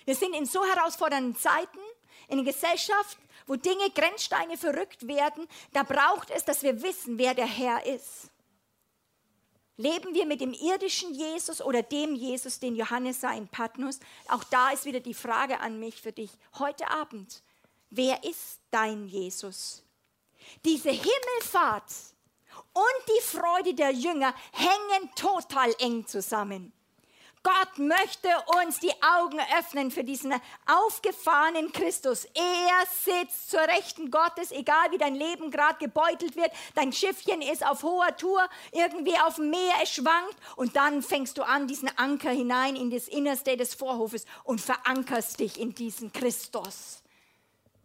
[0.06, 1.80] Wir sind in so herausfordernden Zeiten,
[2.30, 5.48] in einer Gesellschaft, wo Dinge, Grenzsteine verrückt werden.
[5.74, 8.30] Da braucht es, dass wir wissen, wer der Herr ist.
[9.76, 14.00] Leben wir mit dem irdischen Jesus oder dem Jesus, den Johannes sah in Patmos?
[14.30, 17.42] Auch da ist wieder die Frage an mich für dich heute Abend.
[17.90, 19.84] Wer ist dein Jesus?
[20.64, 22.13] Diese Himmelfahrt
[22.74, 26.74] und die Freude der Jünger hängen total eng zusammen.
[27.44, 28.30] Gott möchte
[28.62, 30.34] uns die Augen öffnen für diesen
[30.66, 32.24] aufgefahrenen Christus.
[32.34, 36.52] Er sitzt zur Rechten Gottes, egal wie dein Leben gerade gebeutelt wird.
[36.74, 40.38] Dein Schiffchen ist auf hoher Tour, irgendwie auf dem Meer, es schwankt.
[40.56, 45.42] Und dann fängst du an, diesen Anker hinein in das Innerste des Vorhofes und verankerst
[45.42, 47.04] dich in diesen Christus.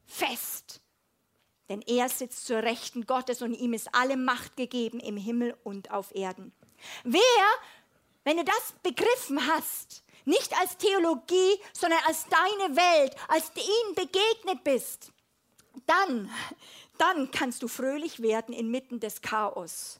[0.07, 0.78] Fest.
[1.69, 5.91] Denn er sitzt zur Rechten Gottes und ihm ist alle Macht gegeben im Himmel und
[5.91, 6.53] auf Erden.
[7.05, 7.21] Wer
[8.29, 14.63] wenn du das begriffen hast, nicht als Theologie, sondern als deine Welt, als ihm begegnet
[14.65, 15.13] bist,
[15.87, 16.31] dann,
[16.99, 19.99] dann kannst du fröhlich werden inmitten des Chaos.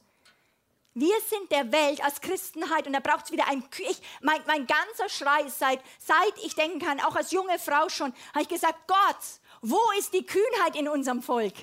[0.93, 4.67] Wir sind der Welt als Christenheit und da braucht es wieder ein, ich, mein, mein
[4.67, 8.87] ganzer Schrei seit, seit ich denken kann, auch als junge Frau schon, habe ich gesagt,
[8.89, 9.17] Gott,
[9.61, 11.55] wo ist die Kühnheit in unserem Volk?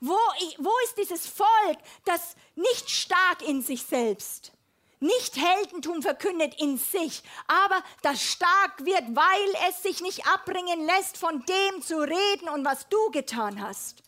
[0.00, 0.16] Wo,
[0.58, 4.52] wo ist dieses Volk, das nicht stark in sich selbst,
[5.00, 11.16] nicht Heldentum verkündet in sich, aber das stark wird, weil es sich nicht abbringen lässt,
[11.16, 14.02] von dem zu reden und was du getan hast?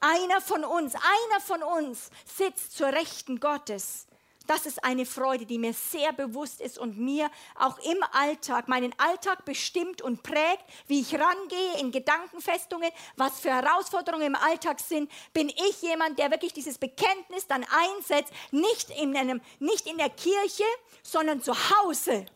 [0.00, 4.06] Einer von uns, einer von uns sitzt zur Rechten Gottes
[4.46, 8.94] das ist eine Freude, die mir sehr bewusst ist und mir auch im Alltag, meinen
[8.98, 15.10] Alltag bestimmt und prägt, wie ich rangehe in Gedankenfestungen, was für Herausforderungen im Alltag sind.
[15.32, 20.10] Bin ich jemand, der wirklich dieses Bekenntnis dann einsetzt, nicht in, einem, nicht in der
[20.10, 20.64] Kirche,
[21.02, 22.26] sondern zu Hause.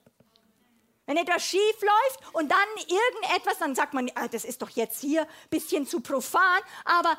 [1.08, 5.00] Wenn etwas schief läuft und dann irgendetwas, dann sagt man, ah, das ist doch jetzt
[5.00, 7.16] hier ein bisschen zu profan, aber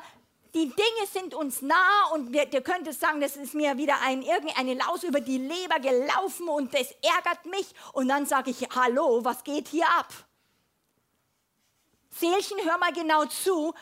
[0.54, 4.22] die Dinge sind uns nah und wir, ihr könnt sagen, das ist mir wieder ein,
[4.22, 7.72] irgendeine Laus über die Leber gelaufen und das ärgert mich.
[7.92, 10.12] Und dann sage ich, hallo, was geht hier ab?
[12.10, 13.72] Seelchen, hör mal genau zu.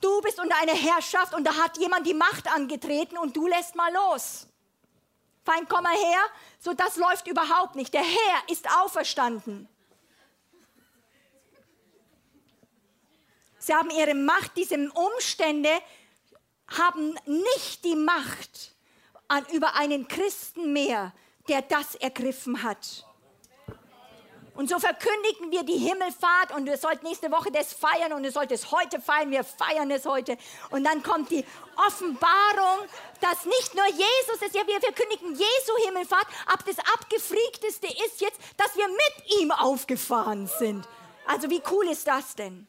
[0.00, 3.74] Du bist unter einer Herrschaft und da hat jemand die Macht angetreten und du lässt
[3.74, 4.46] mal los.
[5.44, 6.20] Feind, komm mal her.
[6.58, 7.92] So, das läuft überhaupt nicht.
[7.92, 9.68] Der Herr ist auferstanden.
[13.58, 15.70] Sie haben ihre Macht, diese Umstände
[16.68, 18.74] haben nicht die Macht
[19.28, 21.12] an, über einen Christen mehr,
[21.48, 23.06] der das ergriffen hat.
[24.56, 28.32] Und so verkündigen wir die Himmelfahrt und ihr sollt nächste Woche das feiern und ihr
[28.32, 30.38] sollt es heute feiern, wir feiern es heute.
[30.70, 31.44] Und dann kommt die
[31.86, 32.88] Offenbarung,
[33.20, 38.40] dass nicht nur Jesus ist, ja wir verkündigen Jesu Himmelfahrt, aber das Abgefriegteste ist jetzt,
[38.56, 40.88] dass wir mit ihm aufgefahren sind.
[41.26, 42.66] Also wie cool ist das denn?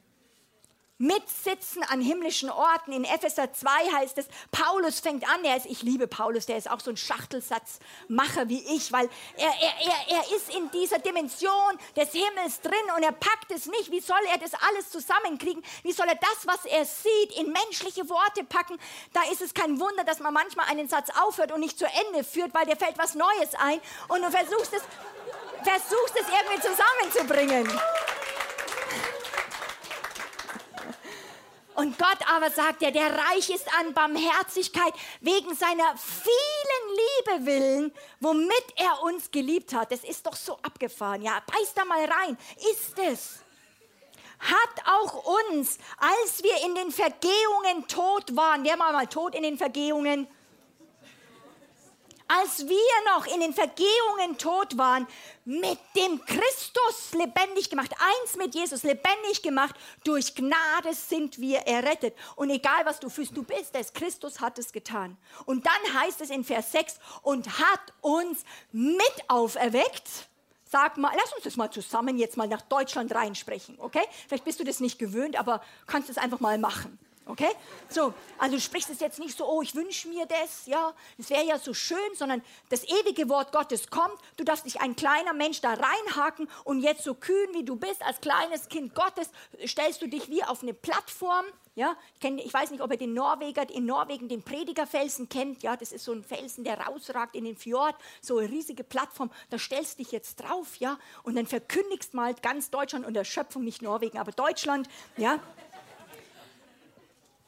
[0.97, 2.91] Mitsitzen an himmlischen Orten.
[2.91, 6.69] In Epheser 2 heißt es, Paulus fängt an, er ist, ich liebe Paulus, der ist
[6.69, 11.77] auch so ein Schachtelsatzmacher wie ich, weil er, er, er, er ist in dieser Dimension
[11.95, 13.91] des Himmels drin und er packt es nicht.
[13.91, 15.63] Wie soll er das alles zusammenkriegen?
[15.83, 18.77] Wie soll er das, was er sieht, in menschliche Worte packen?
[19.13, 22.23] Da ist es kein Wunder, dass man manchmal einen Satz aufhört und nicht zu Ende
[22.23, 24.81] führt, weil dir fällt was Neues ein und du versuchst es,
[25.63, 27.79] versuchst es irgendwie zusammenzubringen.
[31.77, 37.93] Und Gott aber sagt er, der reich ist an Barmherzigkeit wegen seiner vielen Liebe willen,
[38.19, 39.91] womit er uns geliebt hat.
[39.91, 41.21] Das ist doch so abgefahren.
[41.21, 42.35] Ja, beiß da mal rein.
[42.71, 43.39] Ist es?
[44.39, 49.41] hat auch uns, als wir in den Vergehungen tot waren, wer war mal tot in
[49.41, 50.27] den Vergehungen?
[52.27, 55.07] Als wir noch in den Vergehungen tot waren,
[55.45, 62.15] mit dem Christus lebendig gemacht, eins mit Jesus lebendig gemacht, durch Gnade sind wir errettet.
[62.35, 65.17] Und egal was du fühlst, du bist es, Christus hat es getan.
[65.45, 70.07] Und dann heißt es in Vers 6, und hat uns mit auferweckt.
[70.69, 74.03] Sag mal, lass uns das mal zusammen jetzt mal nach Deutschland reinsprechen, okay?
[74.27, 76.99] Vielleicht bist du das nicht gewöhnt, aber kannst es einfach mal machen.
[77.27, 77.49] Okay?
[77.89, 81.29] So, also du sprichst es jetzt nicht so, oh, ich wünsche mir das, ja, das
[81.29, 84.17] wäre ja so schön, sondern das ewige Wort Gottes kommt.
[84.37, 88.01] Du darfst dich ein kleiner Mensch da reinhaken und jetzt so kühn wie du bist,
[88.03, 89.29] als kleines Kind Gottes,
[89.65, 91.45] stellst du dich wie auf eine Plattform.
[91.75, 95.61] Ja, ich, kenn, ich weiß nicht, ob ihr den Norweger in Norwegen den Predigerfelsen kennt.
[95.61, 99.29] Ja, das ist so ein Felsen, der rausragt in den Fjord, so eine riesige Plattform.
[99.51, 103.25] Da stellst du dich jetzt drauf, ja, und dann verkündigst mal ganz Deutschland und der
[103.25, 104.87] Schöpfung, nicht Norwegen, aber Deutschland,
[105.17, 105.39] ja.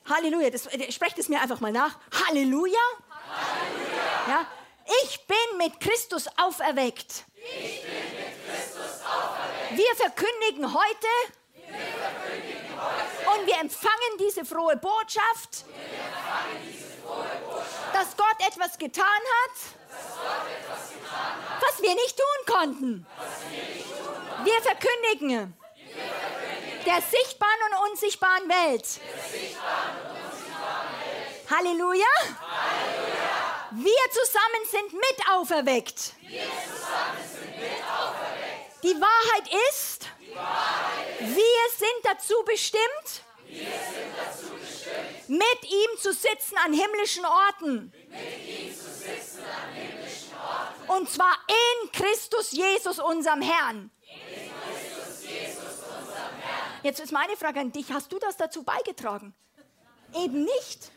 [0.10, 1.98] Halleluja, das, äh, sprecht es mir einfach mal nach.
[2.12, 2.78] Halleluja.
[3.30, 4.28] Halleluja.
[4.28, 4.46] Ja,
[5.04, 7.26] ich bin mit Christus auferweckt.
[7.36, 9.78] Ich bin mit Christus auferweckt.
[9.78, 11.08] Wir verkündigen heute,
[11.54, 15.66] wir verkündigen heute und wir empfangen diese frohe Botschaft,
[16.64, 19.52] diese frohe Botschaft dass, Gott etwas getan hat,
[19.92, 23.06] etwas getan hat was wir nicht tun konnten.
[23.06, 24.46] Wir, nicht tun konnten.
[24.46, 25.54] wir verkündigen
[26.90, 29.00] der sichtbaren und unsichtbaren Welt.
[31.50, 32.06] Halleluja.
[33.72, 36.14] Wir zusammen sind mit auferweckt.
[38.82, 40.08] Die Wahrheit ist,
[41.20, 43.24] wir, sind dazu bestimmt.
[45.28, 47.94] Mit ihm zu sitzen an himmlischen Orten.
[50.88, 53.92] Und zwar in Christus Jesus, unserem Herrn.
[56.82, 59.34] Jetzt ist meine Frage an dich, hast du das dazu beigetragen?
[60.16, 60.92] Eben nicht.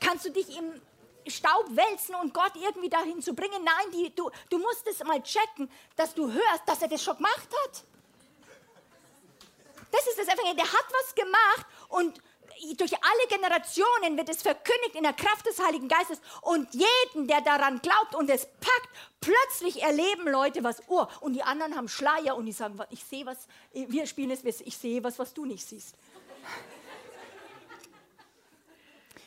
[0.00, 0.80] Kannst du dich im
[1.26, 3.64] Staub wälzen und Gott irgendwie dahin zu bringen?
[3.64, 7.16] Nein, die, du, du musst es mal checken, dass du hörst, dass er das schon
[7.16, 7.84] gemacht hat.
[9.90, 10.56] Das ist das Evangelium.
[10.56, 12.20] Der hat was gemacht und
[12.76, 17.40] durch alle Generationen wird es verkündigt in der Kraft des Heiligen Geistes und jeden, der
[17.40, 18.88] daran glaubt und es packt,
[19.20, 23.26] plötzlich erleben Leute was, oh, und die anderen haben Schleier und die sagen, ich sehe
[23.26, 25.94] was, wir spielen es, ich sehe was, was du nicht siehst.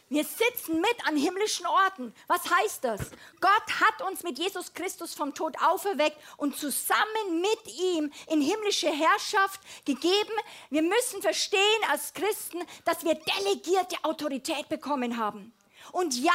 [0.07, 2.13] Wir sitzen mit an himmlischen Orten.
[2.27, 3.09] Was heißt das?
[3.41, 8.91] Gott hat uns mit Jesus Christus vom Tod auferweckt und zusammen mit ihm in himmlische
[8.91, 10.31] Herrschaft gegeben.
[10.69, 15.51] Wir müssen verstehen als Christen, dass wir delegierte Autorität bekommen haben.
[15.91, 16.31] Und ja,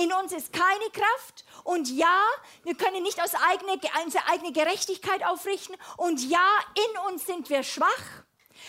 [0.00, 1.44] in uns ist keine Kraft.
[1.64, 2.20] Und ja,
[2.62, 5.76] wir können nicht aus eigene, unsere eigene Gerechtigkeit aufrichten.
[5.96, 8.22] Und ja, in uns sind wir schwach.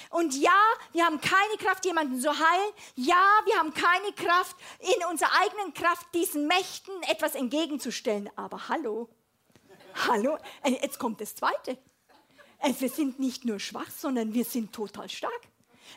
[0.10, 0.60] Und ja,
[0.92, 2.74] wir haben keine Kraft, jemanden zu heilen.
[2.96, 8.30] Ja, wir haben keine Kraft, in unserer eigenen Kraft diesen Mächten etwas entgegenzustellen.
[8.36, 9.10] Aber hallo,
[10.08, 11.78] hallo, äh, jetzt kommt das Zweite.
[12.60, 15.42] Äh, wir sind nicht nur schwach, sondern wir sind total stark.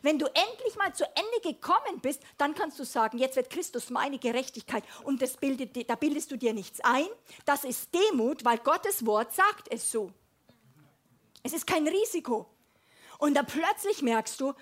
[0.02, 3.90] Wenn du endlich mal zu Ende gekommen bist, dann kannst du sagen, jetzt wird Christus
[3.90, 7.06] meine Gerechtigkeit und das bildet, da bildest du dir nichts ein.
[7.44, 10.12] Das ist Demut, weil Gottes Wort sagt es so.
[11.42, 12.46] Es ist kein Risiko.
[13.18, 14.55] Und da plötzlich merkst du,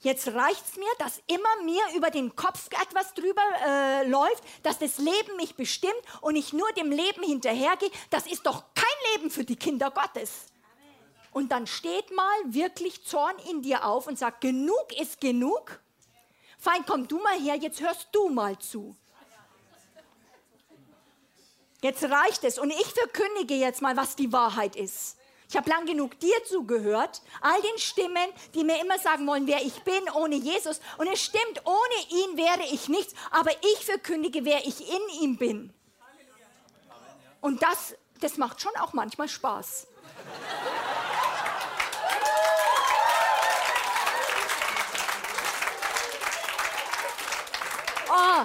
[0.00, 4.78] jetzt reicht es mir, dass immer mir über den Kopf etwas drüber äh, läuft, dass
[4.78, 7.90] das Leben mich bestimmt und ich nur dem Leben hinterhergehe.
[8.10, 10.46] Das ist doch kein Leben für die Kinder Gottes.
[11.32, 15.80] Und dann steht mal wirklich Zorn in dir auf und sagt, genug ist genug.
[16.58, 18.96] Feind, komm du mal her, jetzt hörst du mal zu.
[21.82, 22.58] Jetzt reicht es.
[22.58, 25.16] Und ich verkündige jetzt mal, was die Wahrheit ist.
[25.48, 29.62] Ich habe lang genug dir zugehört, all den Stimmen, die mir immer sagen wollen, wer
[29.62, 30.80] ich bin ohne Jesus.
[30.98, 35.36] Und es stimmt, ohne ihn wäre ich nichts, aber ich verkündige, wer ich in ihm
[35.36, 35.72] bin.
[37.40, 39.86] Und das, das macht schon auch manchmal Spaß.
[48.08, 48.44] Oh,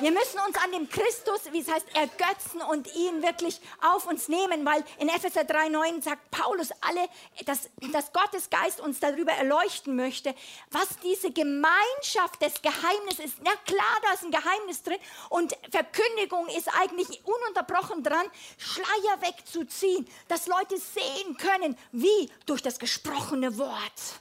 [0.00, 4.28] wir müssen uns an dem Christus, wie es heißt, ergötzen und ihn wirklich auf uns
[4.28, 7.08] nehmen, weil in Epheser 3,9 sagt Paulus alle,
[7.44, 10.34] dass, dass Gottes Geist uns darüber erleuchten möchte,
[10.70, 13.36] was diese Gemeinschaft des Geheimnisses ist.
[13.42, 14.98] Na klar, da ist ein Geheimnis drin
[15.28, 22.78] und Verkündigung ist eigentlich ununterbrochen dran, Schleier wegzuziehen, dass Leute sehen können, wie durch das
[22.78, 24.20] gesprochene Wort.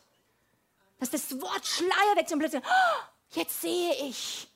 [1.00, 4.49] Dass das Wort Schleier wegzieht und plötzlich, oh, jetzt sehe ich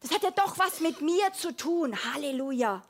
[0.00, 1.96] das hat ja doch was mit mir zu tun.
[2.12, 2.82] Halleluja.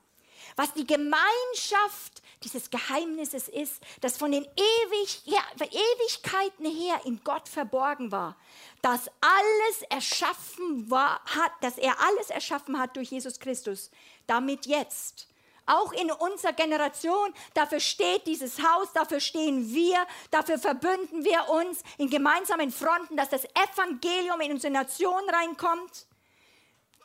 [0.57, 7.49] was die Gemeinschaft dieses Geheimnisses ist, das von den Ewig, ja, Ewigkeiten her in Gott
[7.49, 8.37] verborgen war,
[8.83, 13.91] dass alles erschaffen war, hat, dass er alles erschaffen hat durch Jesus Christus,
[14.27, 15.29] damit jetzt
[15.67, 19.99] auch in unserer Generation, dafür steht dieses Haus, dafür stehen wir,
[20.31, 26.07] dafür verbünden wir uns in gemeinsamen Fronten, dass das Evangelium in unsere Nation reinkommt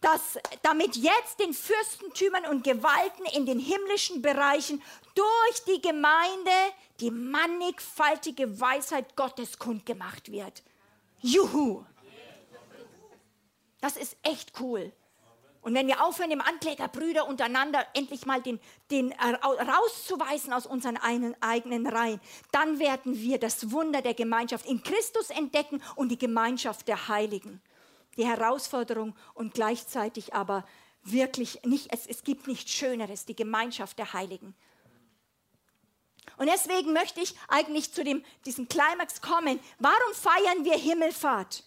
[0.04, 4.82] dass damit jetzt den Fürstentümern und Gewalten in den himmlischen Bereichen
[5.16, 6.52] durch die Gemeinde
[7.00, 10.62] die mannigfaltige Weisheit Gottes kundgemacht wird.
[11.22, 11.86] Juhu!
[13.80, 14.92] Das ist echt cool.
[15.62, 18.60] Und wenn wir aufhören, dem Anklägerbrüder untereinander endlich mal den,
[18.92, 22.20] den äh, rauszuweisen aus unseren eigenen Reihen,
[22.52, 27.62] dann werden wir das Wunder der Gemeinschaft in Christus entdecken und die Gemeinschaft der Heiligen
[28.18, 30.66] die Herausforderung und gleichzeitig aber
[31.04, 34.56] wirklich nicht, es, es gibt nichts Schöneres, die Gemeinschaft der Heiligen.
[36.38, 39.60] Und deswegen möchte ich eigentlich zu dem, diesem Climax kommen.
[39.80, 41.64] Warum feiern wir Himmelfahrt?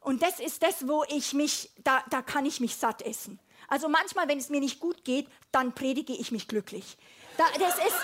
[0.00, 3.38] Und das ist das, wo ich mich, da, da kann ich mich satt essen.
[3.68, 6.96] Also manchmal, wenn es mir nicht gut geht, dann predige ich mich glücklich.
[7.36, 7.96] Da, das ist,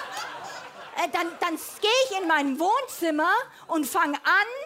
[0.97, 3.33] äh, dann, dann gehe ich in mein Wohnzimmer
[3.69, 4.64] und fange an,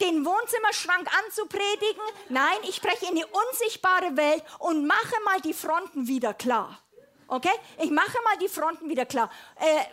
[0.00, 2.02] den Wohnzimmerschrank anzupredigen.
[2.28, 6.78] Nein, ich spreche in die unsichtbare Welt und mache mal die Fronten wieder klar.
[7.26, 7.52] Okay?
[7.78, 9.30] Ich mache mal die Fronten wieder klar.
[9.56, 9.84] Äh,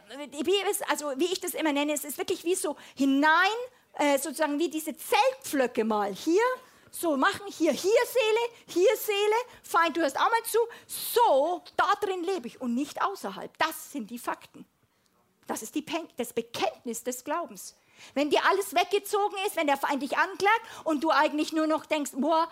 [0.90, 3.52] also, wie ich das immer nenne, es ist wirklich wie so hinein,
[3.94, 6.14] äh, sozusagen wie diese Zeltpflöcke mal.
[6.14, 6.44] Hier,
[6.92, 10.60] so machen, hier, hier Seele, hier Seele, Feind, du hörst auch mal zu.
[10.88, 13.56] So, da drin lebe ich und nicht außerhalb.
[13.58, 14.66] Das sind die Fakten.
[15.46, 15.86] Das ist die,
[16.18, 17.76] das Bekenntnis des Glaubens.
[18.14, 21.86] Wenn dir alles weggezogen ist, wenn der Feind dich anklagt und du eigentlich nur noch
[21.86, 22.50] denkst, boah,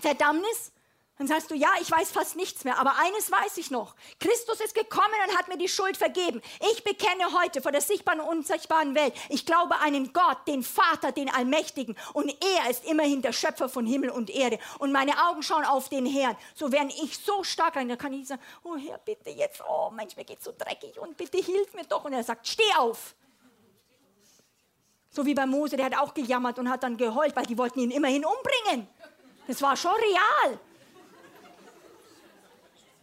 [0.00, 0.72] Verdammnis,
[1.18, 3.94] dann sagst du, ja, ich weiß fast nichts mehr, aber eines weiß ich noch.
[4.20, 6.42] Christus ist gekommen und hat mir die Schuld vergeben.
[6.72, 11.12] Ich bekenne heute vor der sichtbaren und unsichtbaren Welt, ich glaube einen Gott, den Vater,
[11.12, 11.96] den Allmächtigen.
[12.12, 14.58] Und er ist immerhin der Schöpfer von Himmel und Erde.
[14.78, 16.36] Und meine Augen schauen auf den Herrn.
[16.54, 19.90] So wäre ich so stark rein, dann kann ich sagen, oh Herr, bitte jetzt, oh
[19.90, 22.04] Mensch, mir geht's so dreckig und bitte hilf mir doch.
[22.04, 23.14] Und er sagt, steh auf.
[25.16, 27.80] So wie bei Mose, der hat auch gejammert und hat dann geheult, weil die wollten
[27.80, 28.86] ihn immerhin umbringen.
[29.46, 30.58] Das war schon real.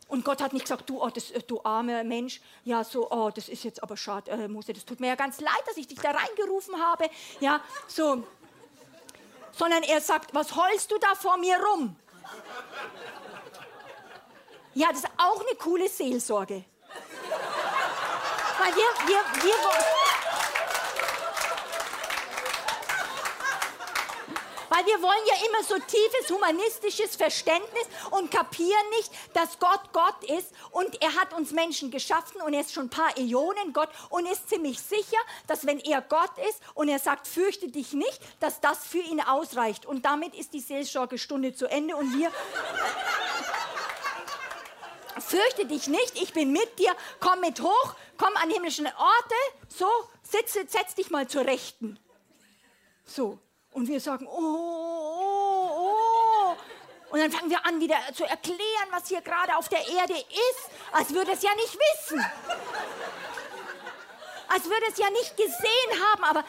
[0.10, 3.50] Und Gott hat nicht gesagt, du, oh, das, du armer Mensch, ja, so, oh, das
[3.50, 5.98] ist jetzt aber schade, äh, Mose, das tut mir ja ganz leid, dass ich dich
[5.98, 7.10] da reingerufen habe.
[7.40, 8.24] Ja, so.
[9.52, 11.96] Sondern er sagt, was heulst du da vor mir rum?
[14.76, 16.64] Ja, das ist auch eine coole Seelsorge.
[18.60, 19.56] Weil wir, wir, wir,
[24.76, 30.24] Weil wir wollen ja immer so tiefes humanistisches Verständnis und kapieren nicht, dass Gott Gott
[30.24, 33.90] ist und er hat uns Menschen geschaffen und er ist schon ein paar Äonen Gott
[34.10, 38.20] und ist ziemlich sicher, dass wenn er Gott ist und er sagt, fürchte dich nicht,
[38.40, 39.86] dass das für ihn ausreicht.
[39.86, 42.32] Und damit ist die Seelsorgestunde zu Ende und wir
[45.20, 49.36] fürchte dich nicht, ich bin mit dir, komm mit hoch, komm an himmlischen Orte,
[49.68, 49.86] so,
[50.24, 52.00] sitze, setz dich mal zur Rechten.
[53.06, 53.38] So,
[53.74, 56.56] und wir sagen, oh, oh, oh.
[57.12, 60.70] Und dann fangen wir an, wieder zu erklären, was hier gerade auf der Erde ist,
[60.92, 62.26] als würde es ja nicht wissen.
[64.48, 66.44] Als würde es ja nicht gesehen haben, aber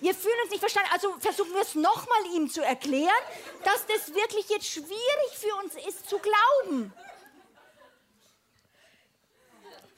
[0.00, 0.90] wir fühlen uns nicht verstanden.
[0.92, 3.10] Also versuchen wir es nochmal ihm zu erklären,
[3.64, 6.92] dass das wirklich jetzt schwierig für uns ist zu glauben.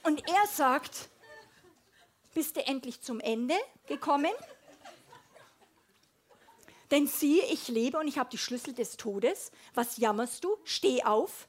[0.05, 1.09] Und er sagt,
[2.35, 3.57] bist du endlich zum Ende
[3.87, 4.33] gekommen?
[6.91, 9.53] Denn siehe, ich lebe und ich habe die Schlüssel des Todes.
[9.75, 10.57] Was jammerst du?
[10.65, 11.49] Steh auf.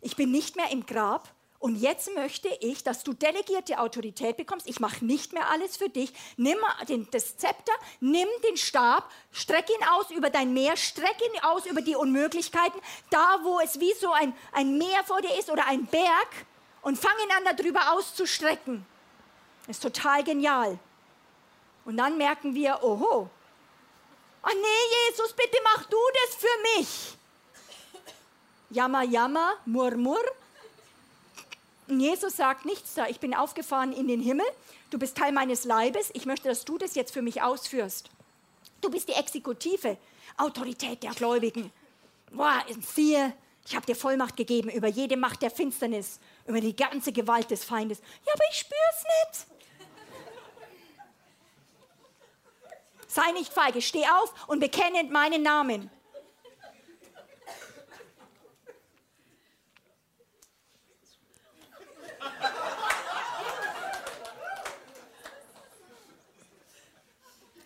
[0.00, 1.34] Ich bin nicht mehr im Grab.
[1.58, 4.68] Und jetzt möchte ich, dass du delegierte Autorität bekommst.
[4.68, 6.12] Ich mache nicht mehr alles für dich.
[6.36, 11.42] Nimm den, das Zepter, nimm den Stab, streck ihn aus über dein Meer, streck ihn
[11.42, 12.80] aus über die Unmöglichkeiten,
[13.10, 16.28] da wo es wie so ein, ein Meer vor dir ist oder ein Berg
[16.82, 18.84] und fang ihn an, darüber auszustrecken.
[19.66, 20.78] Ist total genial.
[21.84, 23.30] Und dann merken wir, oho,
[24.48, 27.18] Oh nee, Jesus, bitte mach du das für mich.
[28.70, 29.96] Jammer, jammer, murr.
[31.88, 33.08] Und Jesus sagt nichts da.
[33.08, 34.46] Ich bin aufgefahren in den Himmel.
[34.90, 36.10] Du bist Teil meines Leibes.
[36.14, 38.08] Ich möchte, dass du das jetzt für mich ausführst.
[38.80, 39.96] Du bist die Exekutive,
[40.36, 41.72] Autorität der Gläubigen.
[42.30, 43.32] Boah, siehe,
[43.66, 47.64] ich habe dir Vollmacht gegeben über jede Macht der Finsternis, über die ganze Gewalt des
[47.64, 47.98] Feindes.
[48.24, 49.55] Ja, aber ich spür's nicht.
[53.16, 55.90] Sei nicht feige, steh auf und bekenne meinen Namen.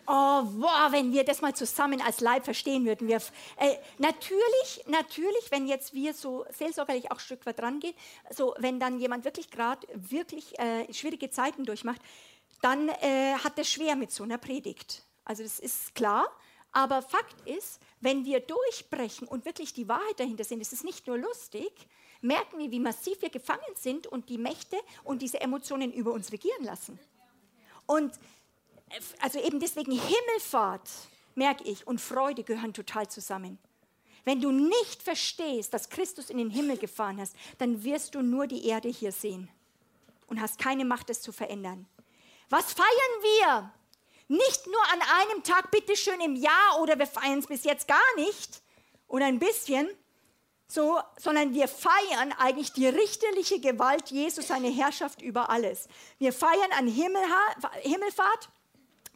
[0.07, 3.09] Oh, wow, wenn wir das mal zusammen als Leib verstehen würden.
[3.09, 3.17] Wir,
[3.57, 7.93] äh, natürlich, natürlich, wenn jetzt wir so seelsorgerlich auch ein Stück weit rangehen,
[8.29, 12.01] so wenn dann jemand wirklich gerade wirklich äh, schwierige Zeiten durchmacht,
[12.61, 15.03] dann äh, hat er schwer mit so einer Predigt.
[15.31, 16.29] Also das ist klar.
[16.73, 21.07] Aber Fakt ist, wenn wir durchbrechen und wirklich die Wahrheit dahinter sehen, es ist nicht
[21.07, 21.71] nur lustig,
[22.19, 24.75] merken wir, wie massiv wir gefangen sind und die Mächte
[25.05, 26.99] und diese Emotionen über uns regieren lassen.
[27.85, 28.11] Und
[29.21, 30.89] also eben deswegen Himmelfahrt,
[31.35, 33.57] merke ich, und Freude gehören total zusammen.
[34.25, 38.47] Wenn du nicht verstehst, dass Christus in den Himmel gefahren hast, dann wirst du nur
[38.47, 39.49] die Erde hier sehen
[40.27, 41.87] und hast keine Macht, es zu verändern.
[42.49, 43.73] Was feiern wir?
[44.31, 48.15] Nicht nur an einem Tag, bitteschön im Jahr, oder wir feiern es bis jetzt gar
[48.15, 48.61] nicht
[49.09, 49.89] oder ein bisschen,
[50.69, 55.89] so, sondern wir feiern eigentlich die richterliche Gewalt Jesus, seine Herrschaft über alles.
[56.17, 58.47] Wir feiern an Himmelfahrt,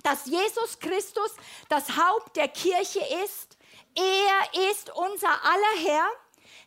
[0.04, 1.32] dass Jesus Christus
[1.70, 3.58] das Haupt der Kirche ist.
[3.96, 6.10] Er ist unser aller Herr,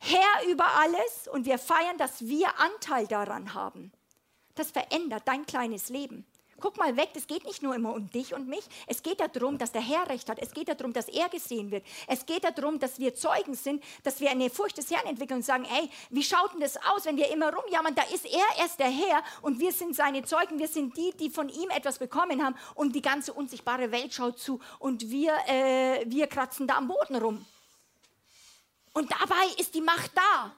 [0.01, 3.93] Herr über alles und wir feiern, dass wir Anteil daran haben.
[4.55, 6.27] Das verändert dein kleines Leben.
[6.61, 8.65] Guck mal weg, es geht nicht nur immer um dich und mich.
[8.89, 10.41] Es geht darum, dass der Herr recht hat.
[10.41, 11.85] Es geht darum, dass er gesehen wird.
[12.09, 15.45] Es geht darum, dass wir Zeugen sind, dass wir eine Furcht des Herrn entwickeln und
[15.45, 17.95] sagen, ey, wie schaut denn das aus, wenn wir immer rumjammern?
[17.95, 20.59] Da ist er erst der Herr und wir sind seine Zeugen.
[20.59, 24.41] Wir sind die, die von ihm etwas bekommen haben und die ganze unsichtbare Welt schaut
[24.41, 27.47] zu und wir, äh, wir kratzen da am Boden rum.
[28.95, 30.57] Und dabei ist die Macht da.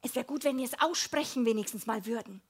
[0.00, 2.42] Es wäre gut, wenn wir es aussprechen wenigstens mal würden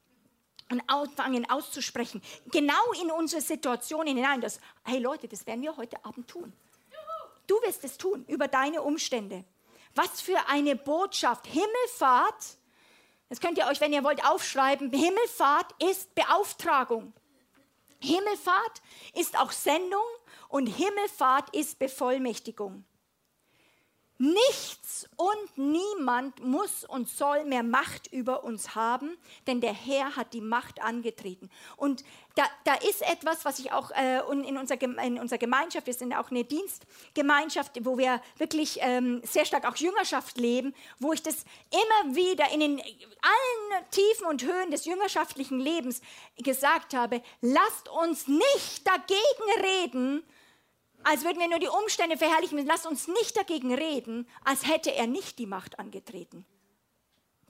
[0.70, 6.04] und anfangen auszusprechen, genau in unsere Situation hinein, dass, hey Leute, das werden wir heute
[6.04, 6.52] Abend tun.
[7.46, 9.44] Du wirst es tun über deine Umstände.
[9.94, 11.46] Was für eine Botschaft.
[11.46, 12.56] Himmelfahrt,
[13.28, 14.90] das könnt ihr euch, wenn ihr wollt, aufschreiben.
[14.90, 17.12] Himmelfahrt ist Beauftragung.
[18.00, 18.82] Himmelfahrt
[19.14, 20.04] ist auch Sendung
[20.48, 22.84] und Himmelfahrt ist Bevollmächtigung.
[24.23, 29.16] Nichts und niemand muss und soll mehr Macht über uns haben,
[29.49, 31.51] denn der Herr hat die Macht angetreten.
[31.77, 32.05] Und
[32.37, 36.14] da, da ist etwas, was ich auch äh, in, unserer, in unserer Gemeinschaft, wir sind
[36.14, 41.45] auch eine Dienstgemeinschaft, wo wir wirklich ähm, sehr stark auch Jüngerschaft leben, wo ich das
[41.73, 46.01] immer wieder in den, allen Tiefen und Höhen des jüngerschaftlichen Lebens
[46.37, 50.23] gesagt habe, lasst uns nicht dagegen reden,
[51.05, 52.64] als würden wir nur die Umstände verherrlichen.
[52.66, 56.46] Lasst uns nicht dagegen reden, als hätte er nicht die Macht angetreten.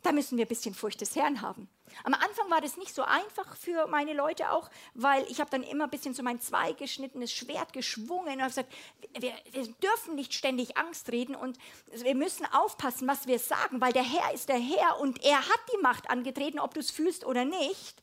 [0.03, 1.69] Da müssen wir ein bisschen Furcht des Herrn haben.
[2.03, 5.63] Am Anfang war das nicht so einfach für meine Leute auch, weil ich habe dann
[5.63, 8.73] immer ein bisschen so mein zweigeschnittenes Schwert geschwungen und habe gesagt,
[9.17, 11.57] wir, wir, dürfen nicht ständig Angst reden und
[11.93, 15.61] wir müssen aufpassen, was wir sagen, weil der Herr ist der Herr und er hat
[15.73, 18.03] die Macht angetreten, ob du es fühlst oder nicht.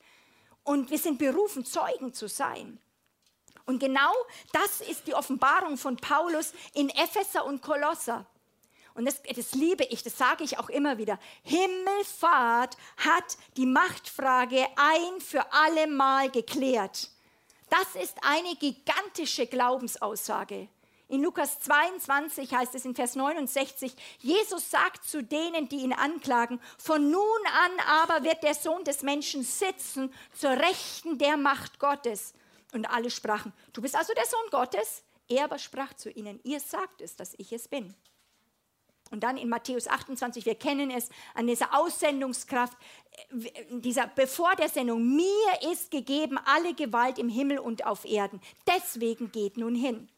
[0.63, 2.79] Und wir sind berufen, Zeugen zu sein.
[3.69, 4.11] Und genau
[4.51, 8.25] das ist die Offenbarung von Paulus in Epheser und Kolosser.
[8.95, 11.19] Und das, das, liebe ich, das sage ich auch immer wieder.
[11.43, 17.11] Himmelfahrt hat die Machtfrage ein für alle Mal geklärt.
[17.69, 20.67] Das ist eine gigantische Glaubensaussage.
[21.07, 26.59] In Lukas 22 heißt es in Vers 69, Jesus sagt zu denen, die ihn anklagen,
[26.79, 27.21] von nun
[27.53, 32.33] an aber wird der Sohn des Menschen sitzen zur Rechten der Macht Gottes.
[32.73, 35.03] Und alle sprachen, du bist also der Sohn Gottes?
[35.27, 37.95] Er aber sprach zu ihnen, ihr sagt es, dass ich es bin.
[39.11, 42.77] Und dann in Matthäus 28, wir kennen es an dieser Aussendungskraft,
[43.31, 48.39] äh, dieser, bevor der Sendung, mir ist gegeben alle Gewalt im Himmel und auf Erden.
[48.67, 50.09] Deswegen geht nun hin.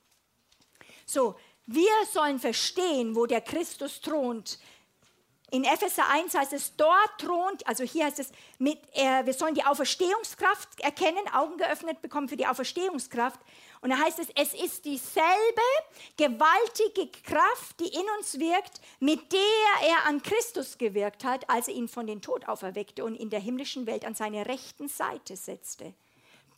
[1.06, 1.36] So,
[1.66, 4.60] wir sollen verstehen, wo der Christus thront,
[5.52, 9.54] in Epheser 1 heißt es, dort thront, also hier heißt es, mit, äh, wir sollen
[9.54, 13.40] die Auferstehungskraft erkennen, Augen geöffnet bekommen für die Auferstehungskraft.
[13.82, 15.62] Und da heißt es, es ist dieselbe
[16.16, 21.74] gewaltige Kraft, die in uns wirkt, mit der er an Christus gewirkt hat, als er
[21.74, 25.94] ihn von den Tod auferweckte und in der himmlischen Welt an seine rechten Seite setzte.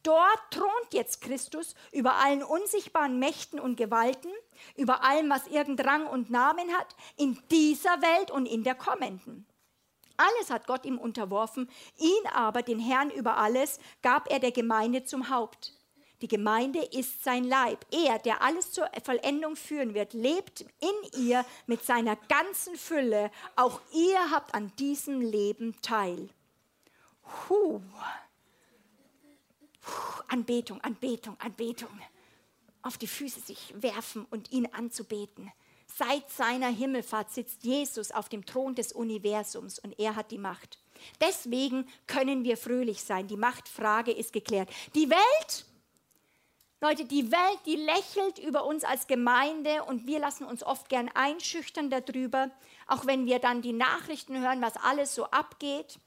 [0.03, 4.31] Dort thront jetzt Christus über allen unsichtbaren Mächten und Gewalten,
[4.75, 9.47] über allem, was irgendeinen Rang und Namen hat, in dieser Welt und in der kommenden.
[10.17, 15.05] Alles hat Gott ihm unterworfen, ihn aber, den Herrn über alles, gab er der Gemeinde
[15.05, 15.73] zum Haupt.
[16.21, 17.85] Die Gemeinde ist sein Leib.
[17.91, 23.29] Er, der alles zur Vollendung führen wird, lebt in ihr mit seiner ganzen Fülle.
[23.57, 26.29] Auch ihr habt an diesem Leben teil.
[27.49, 27.81] Huh.
[30.27, 31.89] Anbetung, Anbetung, Anbetung.
[32.81, 35.51] Auf die Füße sich werfen und ihn anzubeten.
[35.97, 40.79] Seit seiner Himmelfahrt sitzt Jesus auf dem Thron des Universums und er hat die Macht.
[41.21, 43.27] Deswegen können wir fröhlich sein.
[43.27, 44.69] Die Machtfrage ist geklärt.
[44.95, 45.65] Die Welt
[46.83, 51.09] Leute, die Welt, die lächelt über uns als Gemeinde und wir lassen uns oft gern
[51.13, 52.51] einschüchtern darüber,
[52.87, 55.97] auch wenn wir dann die Nachrichten hören, was alles so abgeht.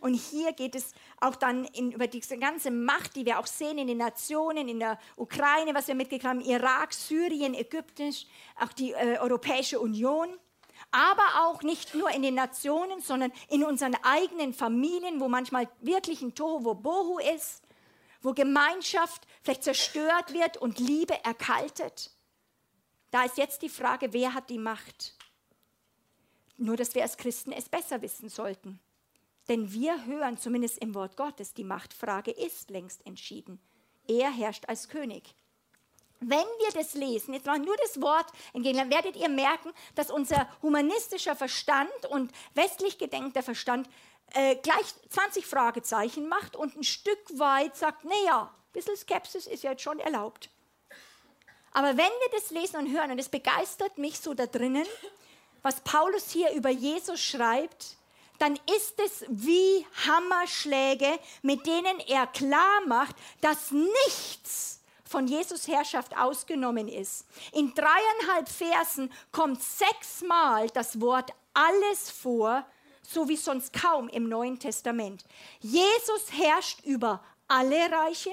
[0.00, 3.78] Und hier geht es auch dann in, über diese ganze Macht, die wir auch sehen
[3.78, 8.14] in den Nationen, in der Ukraine, was wir mitgekriegt haben, Irak, Syrien, Ägypten,
[8.60, 10.28] auch die äh, Europäische Union.
[10.90, 16.22] Aber auch nicht nur in den Nationen, sondern in unseren eigenen Familien, wo manchmal wirklich
[16.22, 17.62] ein Tohu Bohu ist
[18.20, 22.10] wo Gemeinschaft vielleicht zerstört wird und Liebe erkaltet.
[23.10, 25.14] Da ist jetzt die Frage, wer hat die Macht?
[26.56, 28.80] Nur, dass wir als Christen es besser wissen sollten.
[29.48, 33.60] Denn wir hören zumindest im Wort Gottes, die Machtfrage ist längst entschieden.
[34.06, 35.34] Er herrscht als König.
[36.20, 40.10] Wenn wir das lesen, jetzt mal nur das Wort entgegen, dann werdet ihr merken, dass
[40.10, 43.88] unser humanistischer Verstand und westlich gedenkter Verstand
[44.34, 49.62] äh, gleich 20 Fragezeichen macht und ein Stück weit sagt, naja, ein bisschen Skepsis ist
[49.62, 50.50] ja jetzt schon erlaubt.
[51.72, 54.86] Aber wenn wir das lesen und hören, und es begeistert mich so da drinnen,
[55.62, 57.97] was Paulus hier über Jesus schreibt,
[58.38, 66.16] dann ist es wie Hammerschläge, mit denen er klar macht, dass nichts von Jesus Herrschaft
[66.16, 67.24] ausgenommen ist.
[67.52, 72.64] In dreieinhalb Versen kommt sechsmal das Wort alles vor,
[73.02, 75.24] so wie sonst kaum im Neuen Testament.
[75.60, 78.30] Jesus herrscht über alle Reiche,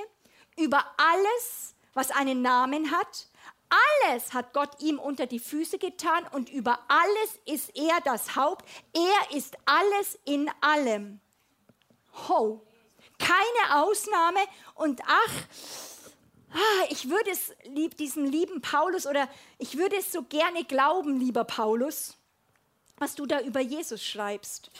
[0.57, 3.27] über alles, was einen Namen hat.
[3.69, 8.65] Alles hat Gott ihm unter die Füße getan und über alles ist er das Haupt.
[8.93, 11.19] Er ist alles in allem.
[12.27, 12.65] Ho,
[13.17, 14.39] keine Ausnahme
[14.75, 15.33] und ach,
[16.51, 21.19] ah, ich würde es lieb, diesen lieben Paulus oder ich würde es so gerne glauben,
[21.19, 22.17] lieber Paulus,
[22.97, 24.71] was du da über Jesus schreibst.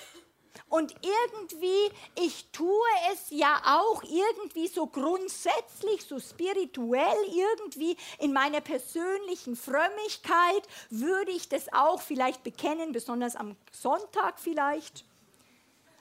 [0.70, 8.62] Und irgendwie, ich tue es ja auch irgendwie so grundsätzlich, so spirituell, irgendwie in meiner
[8.62, 15.06] persönlichen Frömmigkeit würde ich das auch vielleicht bekennen, besonders am Sonntag vielleicht.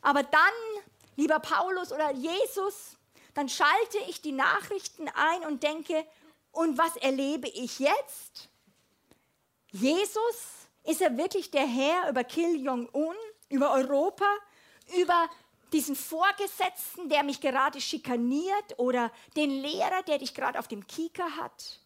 [0.03, 0.83] Aber dann,
[1.17, 2.97] lieber Paulus oder Jesus,
[3.35, 6.07] dann schalte ich die Nachrichten ein und denke,
[6.53, 8.49] und was erlebe ich jetzt?
[9.73, 10.37] Jesus
[10.85, 13.17] ist er wirklich der Herr über Kim Jong-un,
[13.55, 14.27] über Europa,
[14.99, 15.31] über
[15.73, 21.37] diesen Vorgesetzten, der mich gerade schikaniert oder den Lehrer, der dich gerade auf dem Kieker
[21.37, 21.81] hat?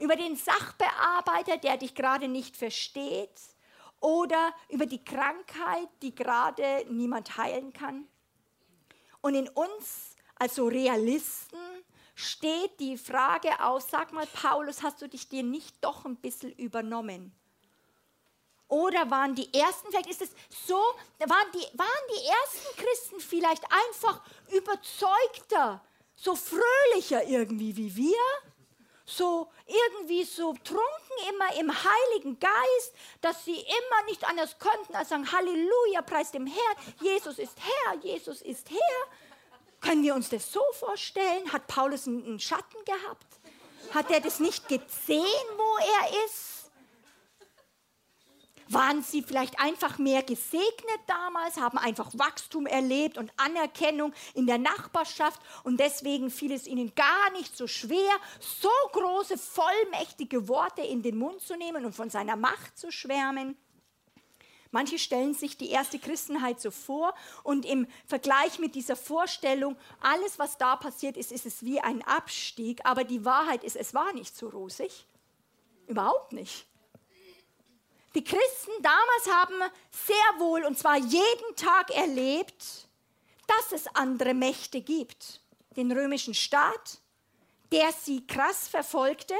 [0.00, 3.40] Über den Sachbearbeiter, der dich gerade nicht versteht?
[4.00, 8.08] Oder über die Krankheit, die gerade niemand heilen kann?
[9.20, 11.58] Und in uns als so Realisten
[12.16, 16.52] steht die Frage aus, sag mal Paulus, hast du dich dir nicht doch ein bisschen
[16.52, 17.32] übernommen?
[18.68, 20.30] Oder waren die ersten, vielleicht ist es
[20.66, 20.76] so,
[21.18, 25.82] waren die, waren die ersten Christen vielleicht einfach überzeugter,
[26.14, 28.18] so fröhlicher irgendwie wie wir?
[29.06, 32.92] So irgendwie so trunken immer im Heiligen Geist,
[33.22, 37.94] dass sie immer nicht anders konnten als sagen, Halleluja, preis dem Herrn, Jesus ist Herr,
[38.02, 39.78] Jesus ist Herr.
[39.80, 41.50] Können wir uns das so vorstellen?
[41.50, 43.26] Hat Paulus einen Schatten gehabt?
[43.94, 46.47] Hat er das nicht gesehen, wo er ist?
[48.68, 54.58] Waren sie vielleicht einfach mehr gesegnet damals, haben einfach Wachstum erlebt und Anerkennung in der
[54.58, 61.02] Nachbarschaft und deswegen fiel es ihnen gar nicht so schwer, so große, vollmächtige Worte in
[61.02, 63.56] den Mund zu nehmen und von seiner Macht zu schwärmen?
[64.70, 70.38] Manche stellen sich die erste Christenheit so vor und im Vergleich mit dieser Vorstellung, alles,
[70.38, 74.12] was da passiert ist, ist es wie ein Abstieg, aber die Wahrheit ist, es war
[74.12, 75.06] nicht so rosig.
[75.86, 76.66] Überhaupt nicht.
[78.14, 82.88] Die Christen damals haben sehr wohl, und zwar jeden Tag erlebt,
[83.46, 85.40] dass es andere Mächte gibt.
[85.76, 86.98] Den römischen Staat,
[87.70, 89.34] der sie krass verfolgte,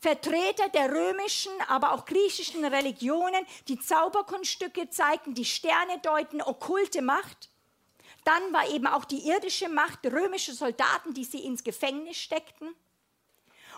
[0.00, 7.50] Vertreter der römischen, aber auch griechischen Religionen, die Zauberkunststücke zeigten, die Sterne deuten, okkulte Macht.
[8.24, 12.74] Dann war eben auch die irdische Macht, römische Soldaten, die sie ins Gefängnis steckten.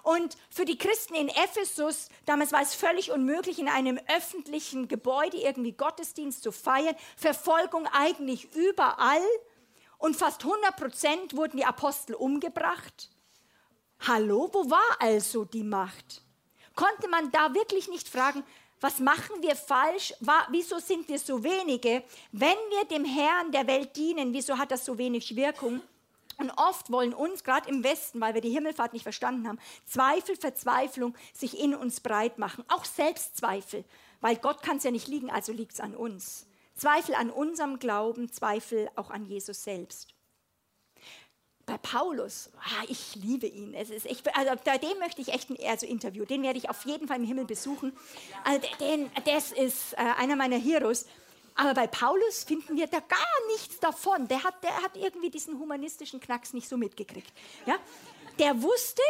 [0.02, 5.36] Und für die Christen in Ephesus, damals war es völlig unmöglich, in einem öffentlichen Gebäude
[5.36, 6.96] irgendwie Gottesdienst zu feiern.
[7.16, 9.22] Verfolgung eigentlich überall.
[9.98, 13.10] Und fast 100 Prozent wurden die Apostel umgebracht.
[14.06, 16.22] Hallo, wo war also die Macht?
[16.74, 18.42] Konnte man da wirklich nicht fragen,
[18.80, 20.14] was machen wir falsch?
[20.50, 22.02] Wieso sind wir so wenige?
[22.32, 25.82] Wenn wir dem Herrn der Welt dienen, wieso hat das so wenig Wirkung?
[26.40, 30.36] Und oft wollen uns, gerade im Westen, weil wir die Himmelfahrt nicht verstanden haben, Zweifel,
[30.36, 32.64] Verzweiflung sich in uns breit machen.
[32.68, 33.84] Auch Selbstzweifel,
[34.22, 36.46] weil Gott kann es ja nicht liegen, also liegt es an uns.
[36.74, 40.14] Zweifel an unserem Glauben, Zweifel auch an Jesus selbst.
[41.66, 43.74] bei Paulus, ah, ich liebe ihn.
[43.74, 46.24] Es ist echt, also bei dem möchte ich echt ein also Interview.
[46.24, 47.92] Den werde ich auf jeden Fall im Himmel besuchen.
[48.44, 51.06] Also den, das ist äh, einer meiner Heroes.
[51.60, 54.26] Aber bei Paulus finden wir da gar nichts davon.
[54.28, 57.30] Der hat, der hat irgendwie diesen humanistischen Knacks nicht so mitgekriegt.
[57.66, 57.76] Ja?
[58.38, 59.02] Der wusste,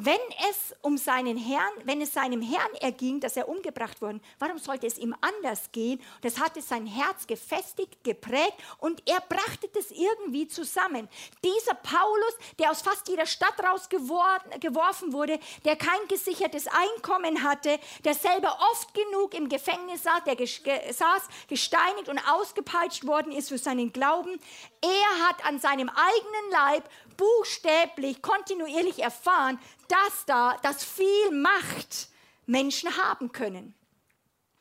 [0.00, 4.58] wenn es um seinen Herrn, wenn es seinem Herrn erging, dass er umgebracht wurde, warum
[4.58, 6.00] sollte es ihm anders gehen?
[6.20, 11.08] Das hatte sein Herz gefestigt, geprägt und er brachte das irgendwie zusammen.
[11.42, 18.14] Dieser Paulus, der aus fast jeder Stadt rausgeworfen wurde, der kein gesichertes Einkommen hatte, der
[18.14, 23.92] selber oft genug im Gefängnis saß, der saß, gesteinigt und ausgepeitscht worden ist für seinen
[23.92, 24.38] Glauben,
[24.80, 26.88] er hat an seinem eigenen Leib
[27.18, 32.08] buchstäblich, kontinuierlich erfahren, dass da das viel Macht
[32.46, 33.74] Menschen haben können.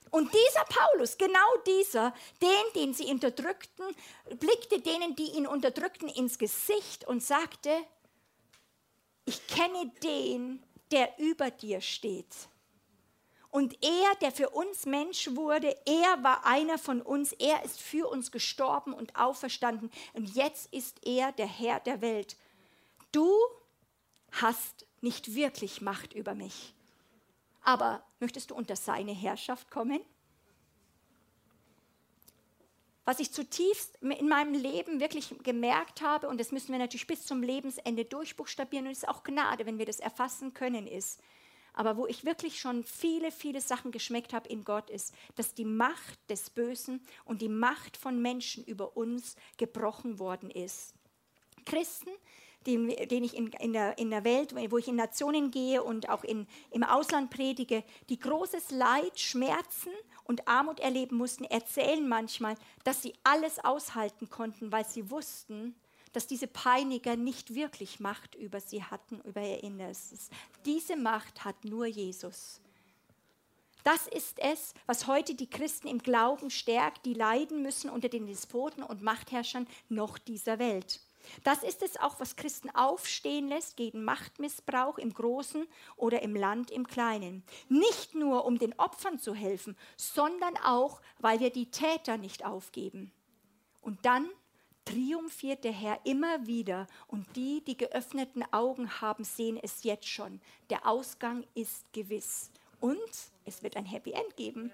[0.09, 3.85] Und dieser Paulus, genau dieser, den, den sie unterdrückten,
[4.39, 7.69] blickte denen, die ihn unterdrückten, ins Gesicht und sagte,
[9.25, 12.33] ich kenne den, der über dir steht.
[13.49, 18.07] Und er, der für uns Mensch wurde, er war einer von uns, er ist für
[18.07, 19.89] uns gestorben und auferstanden.
[20.13, 22.37] Und jetzt ist er der Herr der Welt.
[23.17, 23.35] Du
[24.31, 26.75] hast nicht wirklich Macht über mich.
[27.63, 30.01] Aber möchtest du unter seine Herrschaft kommen?
[33.05, 37.25] Was ich zutiefst in meinem Leben wirklich gemerkt habe, und das müssen wir natürlich bis
[37.25, 41.19] zum Lebensende durchbuchstabieren, und es ist auch Gnade, wenn wir das erfassen können, ist,
[41.73, 45.65] aber wo ich wirklich schon viele, viele Sachen geschmeckt habe in Gott, ist, dass die
[45.65, 50.93] Macht des Bösen und die Macht von Menschen über uns gebrochen worden ist.
[51.65, 52.11] Christen,
[52.67, 56.09] den, den ich in, in, der, in der Welt, wo ich in Nationen gehe und
[56.09, 59.91] auch in, im Ausland predige, die großes Leid, Schmerzen
[60.25, 65.75] und Armut erleben mussten, erzählen manchmal, dass sie alles aushalten konnten, weil sie wussten,
[66.11, 70.29] dass diese Peiniger nicht wirklich Macht über sie hatten, über ihr Innerstes.
[70.65, 72.59] Diese Macht hat nur Jesus.
[73.83, 78.25] Das ist es, was heute die Christen im Glauben stärkt, die leiden müssen unter den
[78.25, 80.99] Despoten und Machtherrschern noch dieser Welt.
[81.43, 86.71] Das ist es auch, was Christen aufstehen lässt gegen Machtmissbrauch im Großen oder im Land
[86.71, 87.43] im Kleinen.
[87.69, 93.11] Nicht nur, um den Opfern zu helfen, sondern auch, weil wir die Täter nicht aufgeben.
[93.81, 94.29] Und dann
[94.85, 100.39] triumphiert der Herr immer wieder und die, die geöffneten Augen haben, sehen es jetzt schon.
[100.69, 102.97] Der Ausgang ist gewiss und
[103.45, 104.71] es wird ein Happy End geben.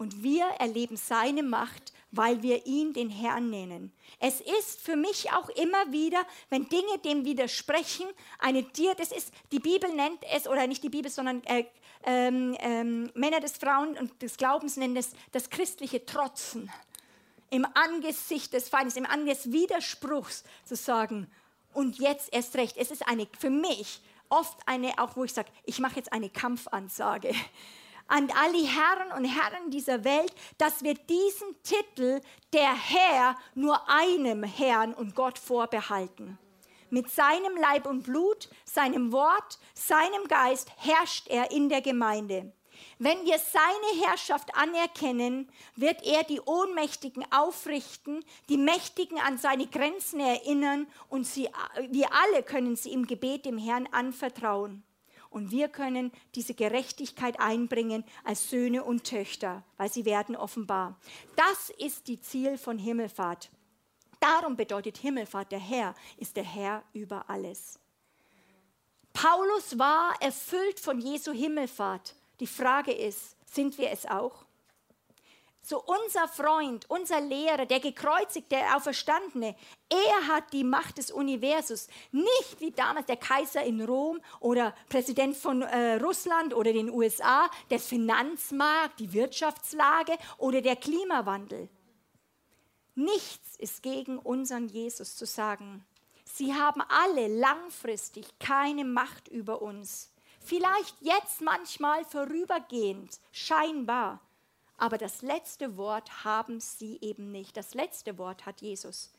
[0.00, 3.92] Und wir erleben seine Macht, weil wir ihn den Herrn nennen.
[4.18, 8.06] Es ist für mich auch immer wieder, wenn Dinge dem widersprechen,
[8.38, 11.66] eine Tier, das ist, die Bibel nennt es, oder nicht die Bibel, sondern äh,
[12.04, 16.72] ähm, ähm, Männer des Frauen und des Glaubens nennen es das christliche Trotzen
[17.50, 21.30] im Angesicht des Feindes, im Angesicht des Widerspruchs zu sagen,
[21.74, 22.78] und jetzt erst recht.
[22.78, 26.30] Es ist eine, für mich oft eine, auch wo ich sage, ich mache jetzt eine
[26.30, 27.34] Kampfansage
[28.10, 32.20] an alle Herren und Herren dieser Welt, dass wir diesen Titel
[32.52, 36.38] der Herr nur einem Herrn und Gott vorbehalten.
[36.90, 42.52] Mit seinem Leib und Blut, seinem Wort, seinem Geist herrscht er in der Gemeinde.
[42.98, 50.18] Wenn wir seine Herrschaft anerkennen, wird er die Ohnmächtigen aufrichten, die Mächtigen an seine Grenzen
[50.18, 51.48] erinnern und sie,
[51.90, 54.82] wir alle können sie im Gebet dem Herrn anvertrauen.
[55.30, 60.98] Und wir können diese Gerechtigkeit einbringen als Söhne und Töchter, weil sie werden offenbar.
[61.36, 63.50] Das ist die Ziel von Himmelfahrt.
[64.18, 67.78] Darum bedeutet Himmelfahrt, der Herr ist der Herr über alles.
[69.12, 72.14] Paulus war erfüllt von Jesu Himmelfahrt.
[72.40, 74.44] Die Frage ist, sind wir es auch?
[75.62, 79.54] So unser Freund, unser Lehrer, der gekreuzigte, der Auferstandene,
[79.90, 81.88] er hat die Macht des Universums.
[82.12, 87.50] Nicht wie damals der Kaiser in Rom oder Präsident von äh, Russland oder den USA,
[87.70, 91.68] der Finanzmarkt, die Wirtschaftslage oder der Klimawandel.
[92.94, 95.84] Nichts ist gegen unseren Jesus zu sagen.
[96.24, 100.12] Sie haben alle langfristig keine Macht über uns.
[100.40, 104.20] Vielleicht jetzt manchmal vorübergehend, scheinbar.
[104.80, 107.54] Aber das letzte Wort haben sie eben nicht.
[107.54, 109.12] Das letzte Wort hat Jesus.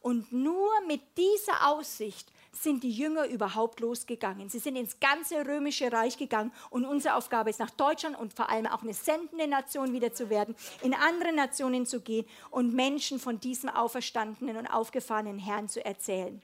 [0.00, 4.50] Und nur mit dieser Aussicht sind die Jünger überhaupt losgegangen.
[4.50, 8.50] Sie sind ins ganze römische Reich gegangen und unsere Aufgabe ist, nach Deutschland und vor
[8.50, 13.18] allem auch eine sendende Nation wieder zu werden, in andere Nationen zu gehen und Menschen
[13.18, 16.42] von diesem auferstandenen und aufgefahrenen Herrn zu erzählen.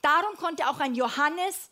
[0.00, 1.70] Darum konnte auch ein Johannes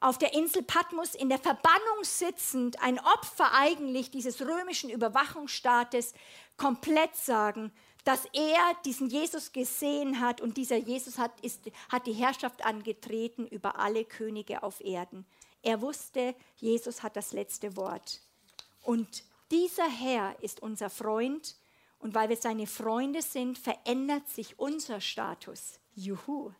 [0.00, 6.14] auf der Insel Patmos in der Verbannung sitzend, ein Opfer eigentlich dieses römischen Überwachungsstaates,
[6.56, 7.72] komplett sagen,
[8.04, 13.46] dass er diesen Jesus gesehen hat und dieser Jesus hat, ist, hat die Herrschaft angetreten
[13.46, 15.26] über alle Könige auf Erden.
[15.62, 18.20] Er wusste, Jesus hat das letzte Wort.
[18.82, 21.56] Und dieser Herr ist unser Freund
[21.98, 25.80] und weil wir seine Freunde sind, verändert sich unser Status.
[25.94, 26.52] Juhu.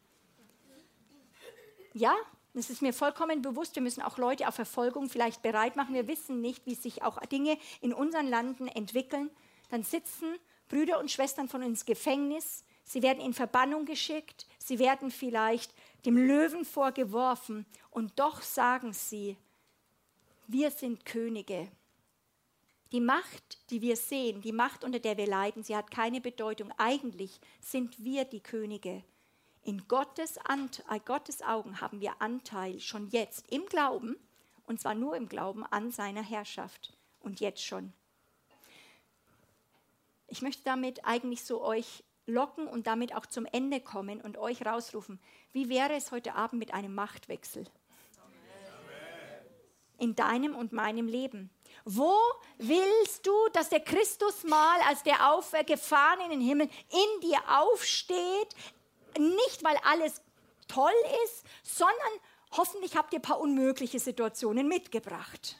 [1.95, 2.15] Ja,
[2.59, 3.75] das ist mir vollkommen bewusst.
[3.75, 5.95] Wir müssen auch Leute auf Verfolgung vielleicht bereit machen.
[5.95, 9.31] Wir wissen nicht, wie sich auch Dinge in unseren Landen entwickeln.
[9.71, 10.27] Dann sitzen
[10.69, 12.65] Brüder und Schwestern von uns Gefängnis.
[12.85, 14.47] Sie werden in Verbannung geschickt.
[14.59, 15.73] Sie werden vielleicht
[16.05, 17.67] dem Löwen vorgeworfen.
[17.91, 19.37] Und doch sagen sie,
[20.47, 21.69] wir sind Könige.
[22.93, 26.73] Die Macht, die wir sehen, die Macht, unter der wir leiden, sie hat keine Bedeutung.
[26.79, 29.05] Eigentlich sind wir die Könige.
[29.69, 34.17] In Gottes, Ant äh, Gottes Augen haben wir Anteil schon jetzt im Glauben,
[34.65, 37.93] und zwar nur im Glauben an seiner Herrschaft und jetzt schon.
[40.27, 44.65] Ich möchte damit eigentlich so euch locken und damit auch zum Ende kommen und euch
[44.65, 45.21] rausrufen.
[45.53, 47.67] Wie wäre es heute Abend mit einem Machtwechsel?
[49.99, 51.51] In deinem und meinem Leben.
[51.85, 52.17] Wo
[52.57, 58.55] willst du, dass der Christus mal als der Aufgefahren in den Himmel in dir aufsteht?
[59.17, 60.21] Nicht, weil alles
[60.67, 60.93] toll
[61.25, 61.97] ist, sondern
[62.53, 65.57] hoffentlich habt ihr ein paar unmögliche Situationen mitgebracht.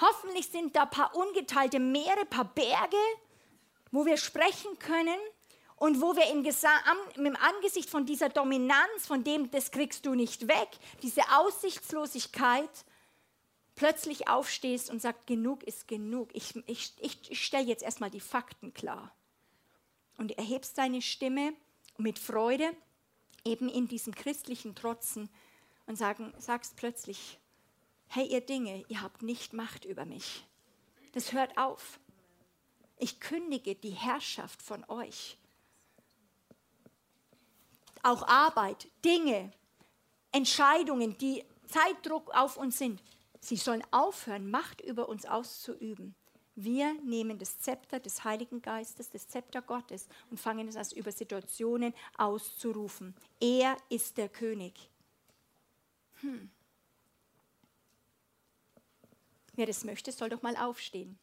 [0.00, 2.96] Hoffentlich sind da ein paar ungeteilte Meere, ein paar Berge,
[3.90, 5.18] wo wir sprechen können
[5.76, 6.44] und wo wir im,
[7.26, 10.68] im Angesicht von dieser Dominanz, von dem, das kriegst du nicht weg,
[11.02, 12.70] diese Aussichtslosigkeit,
[13.74, 16.28] plötzlich aufstehst und sagst, genug ist genug.
[16.34, 19.14] Ich, ich, ich, ich stelle jetzt erstmal die Fakten klar.
[20.18, 21.54] Und erhebst deine Stimme
[22.00, 22.74] mit Freude,
[23.44, 25.28] eben in diesem christlichen Trotzen
[25.86, 27.38] und sagen, sagst plötzlich,
[28.08, 30.44] hey ihr Dinge, ihr habt nicht Macht über mich.
[31.12, 31.98] Das hört auf.
[32.98, 35.38] Ich kündige die Herrschaft von euch.
[38.02, 39.52] Auch Arbeit, Dinge,
[40.32, 43.02] Entscheidungen, die Zeitdruck auf uns sind,
[43.40, 46.14] Sie sollen aufhören, Macht über uns auszuüben.
[46.56, 51.12] Wir nehmen das Zepter des Heiligen Geistes, das Zepter Gottes und fangen es an, über
[51.12, 53.14] Situationen auszurufen.
[53.40, 54.90] Er ist der König.
[56.20, 56.50] Hm.
[59.54, 61.18] Wer das möchte, soll doch mal aufstehen.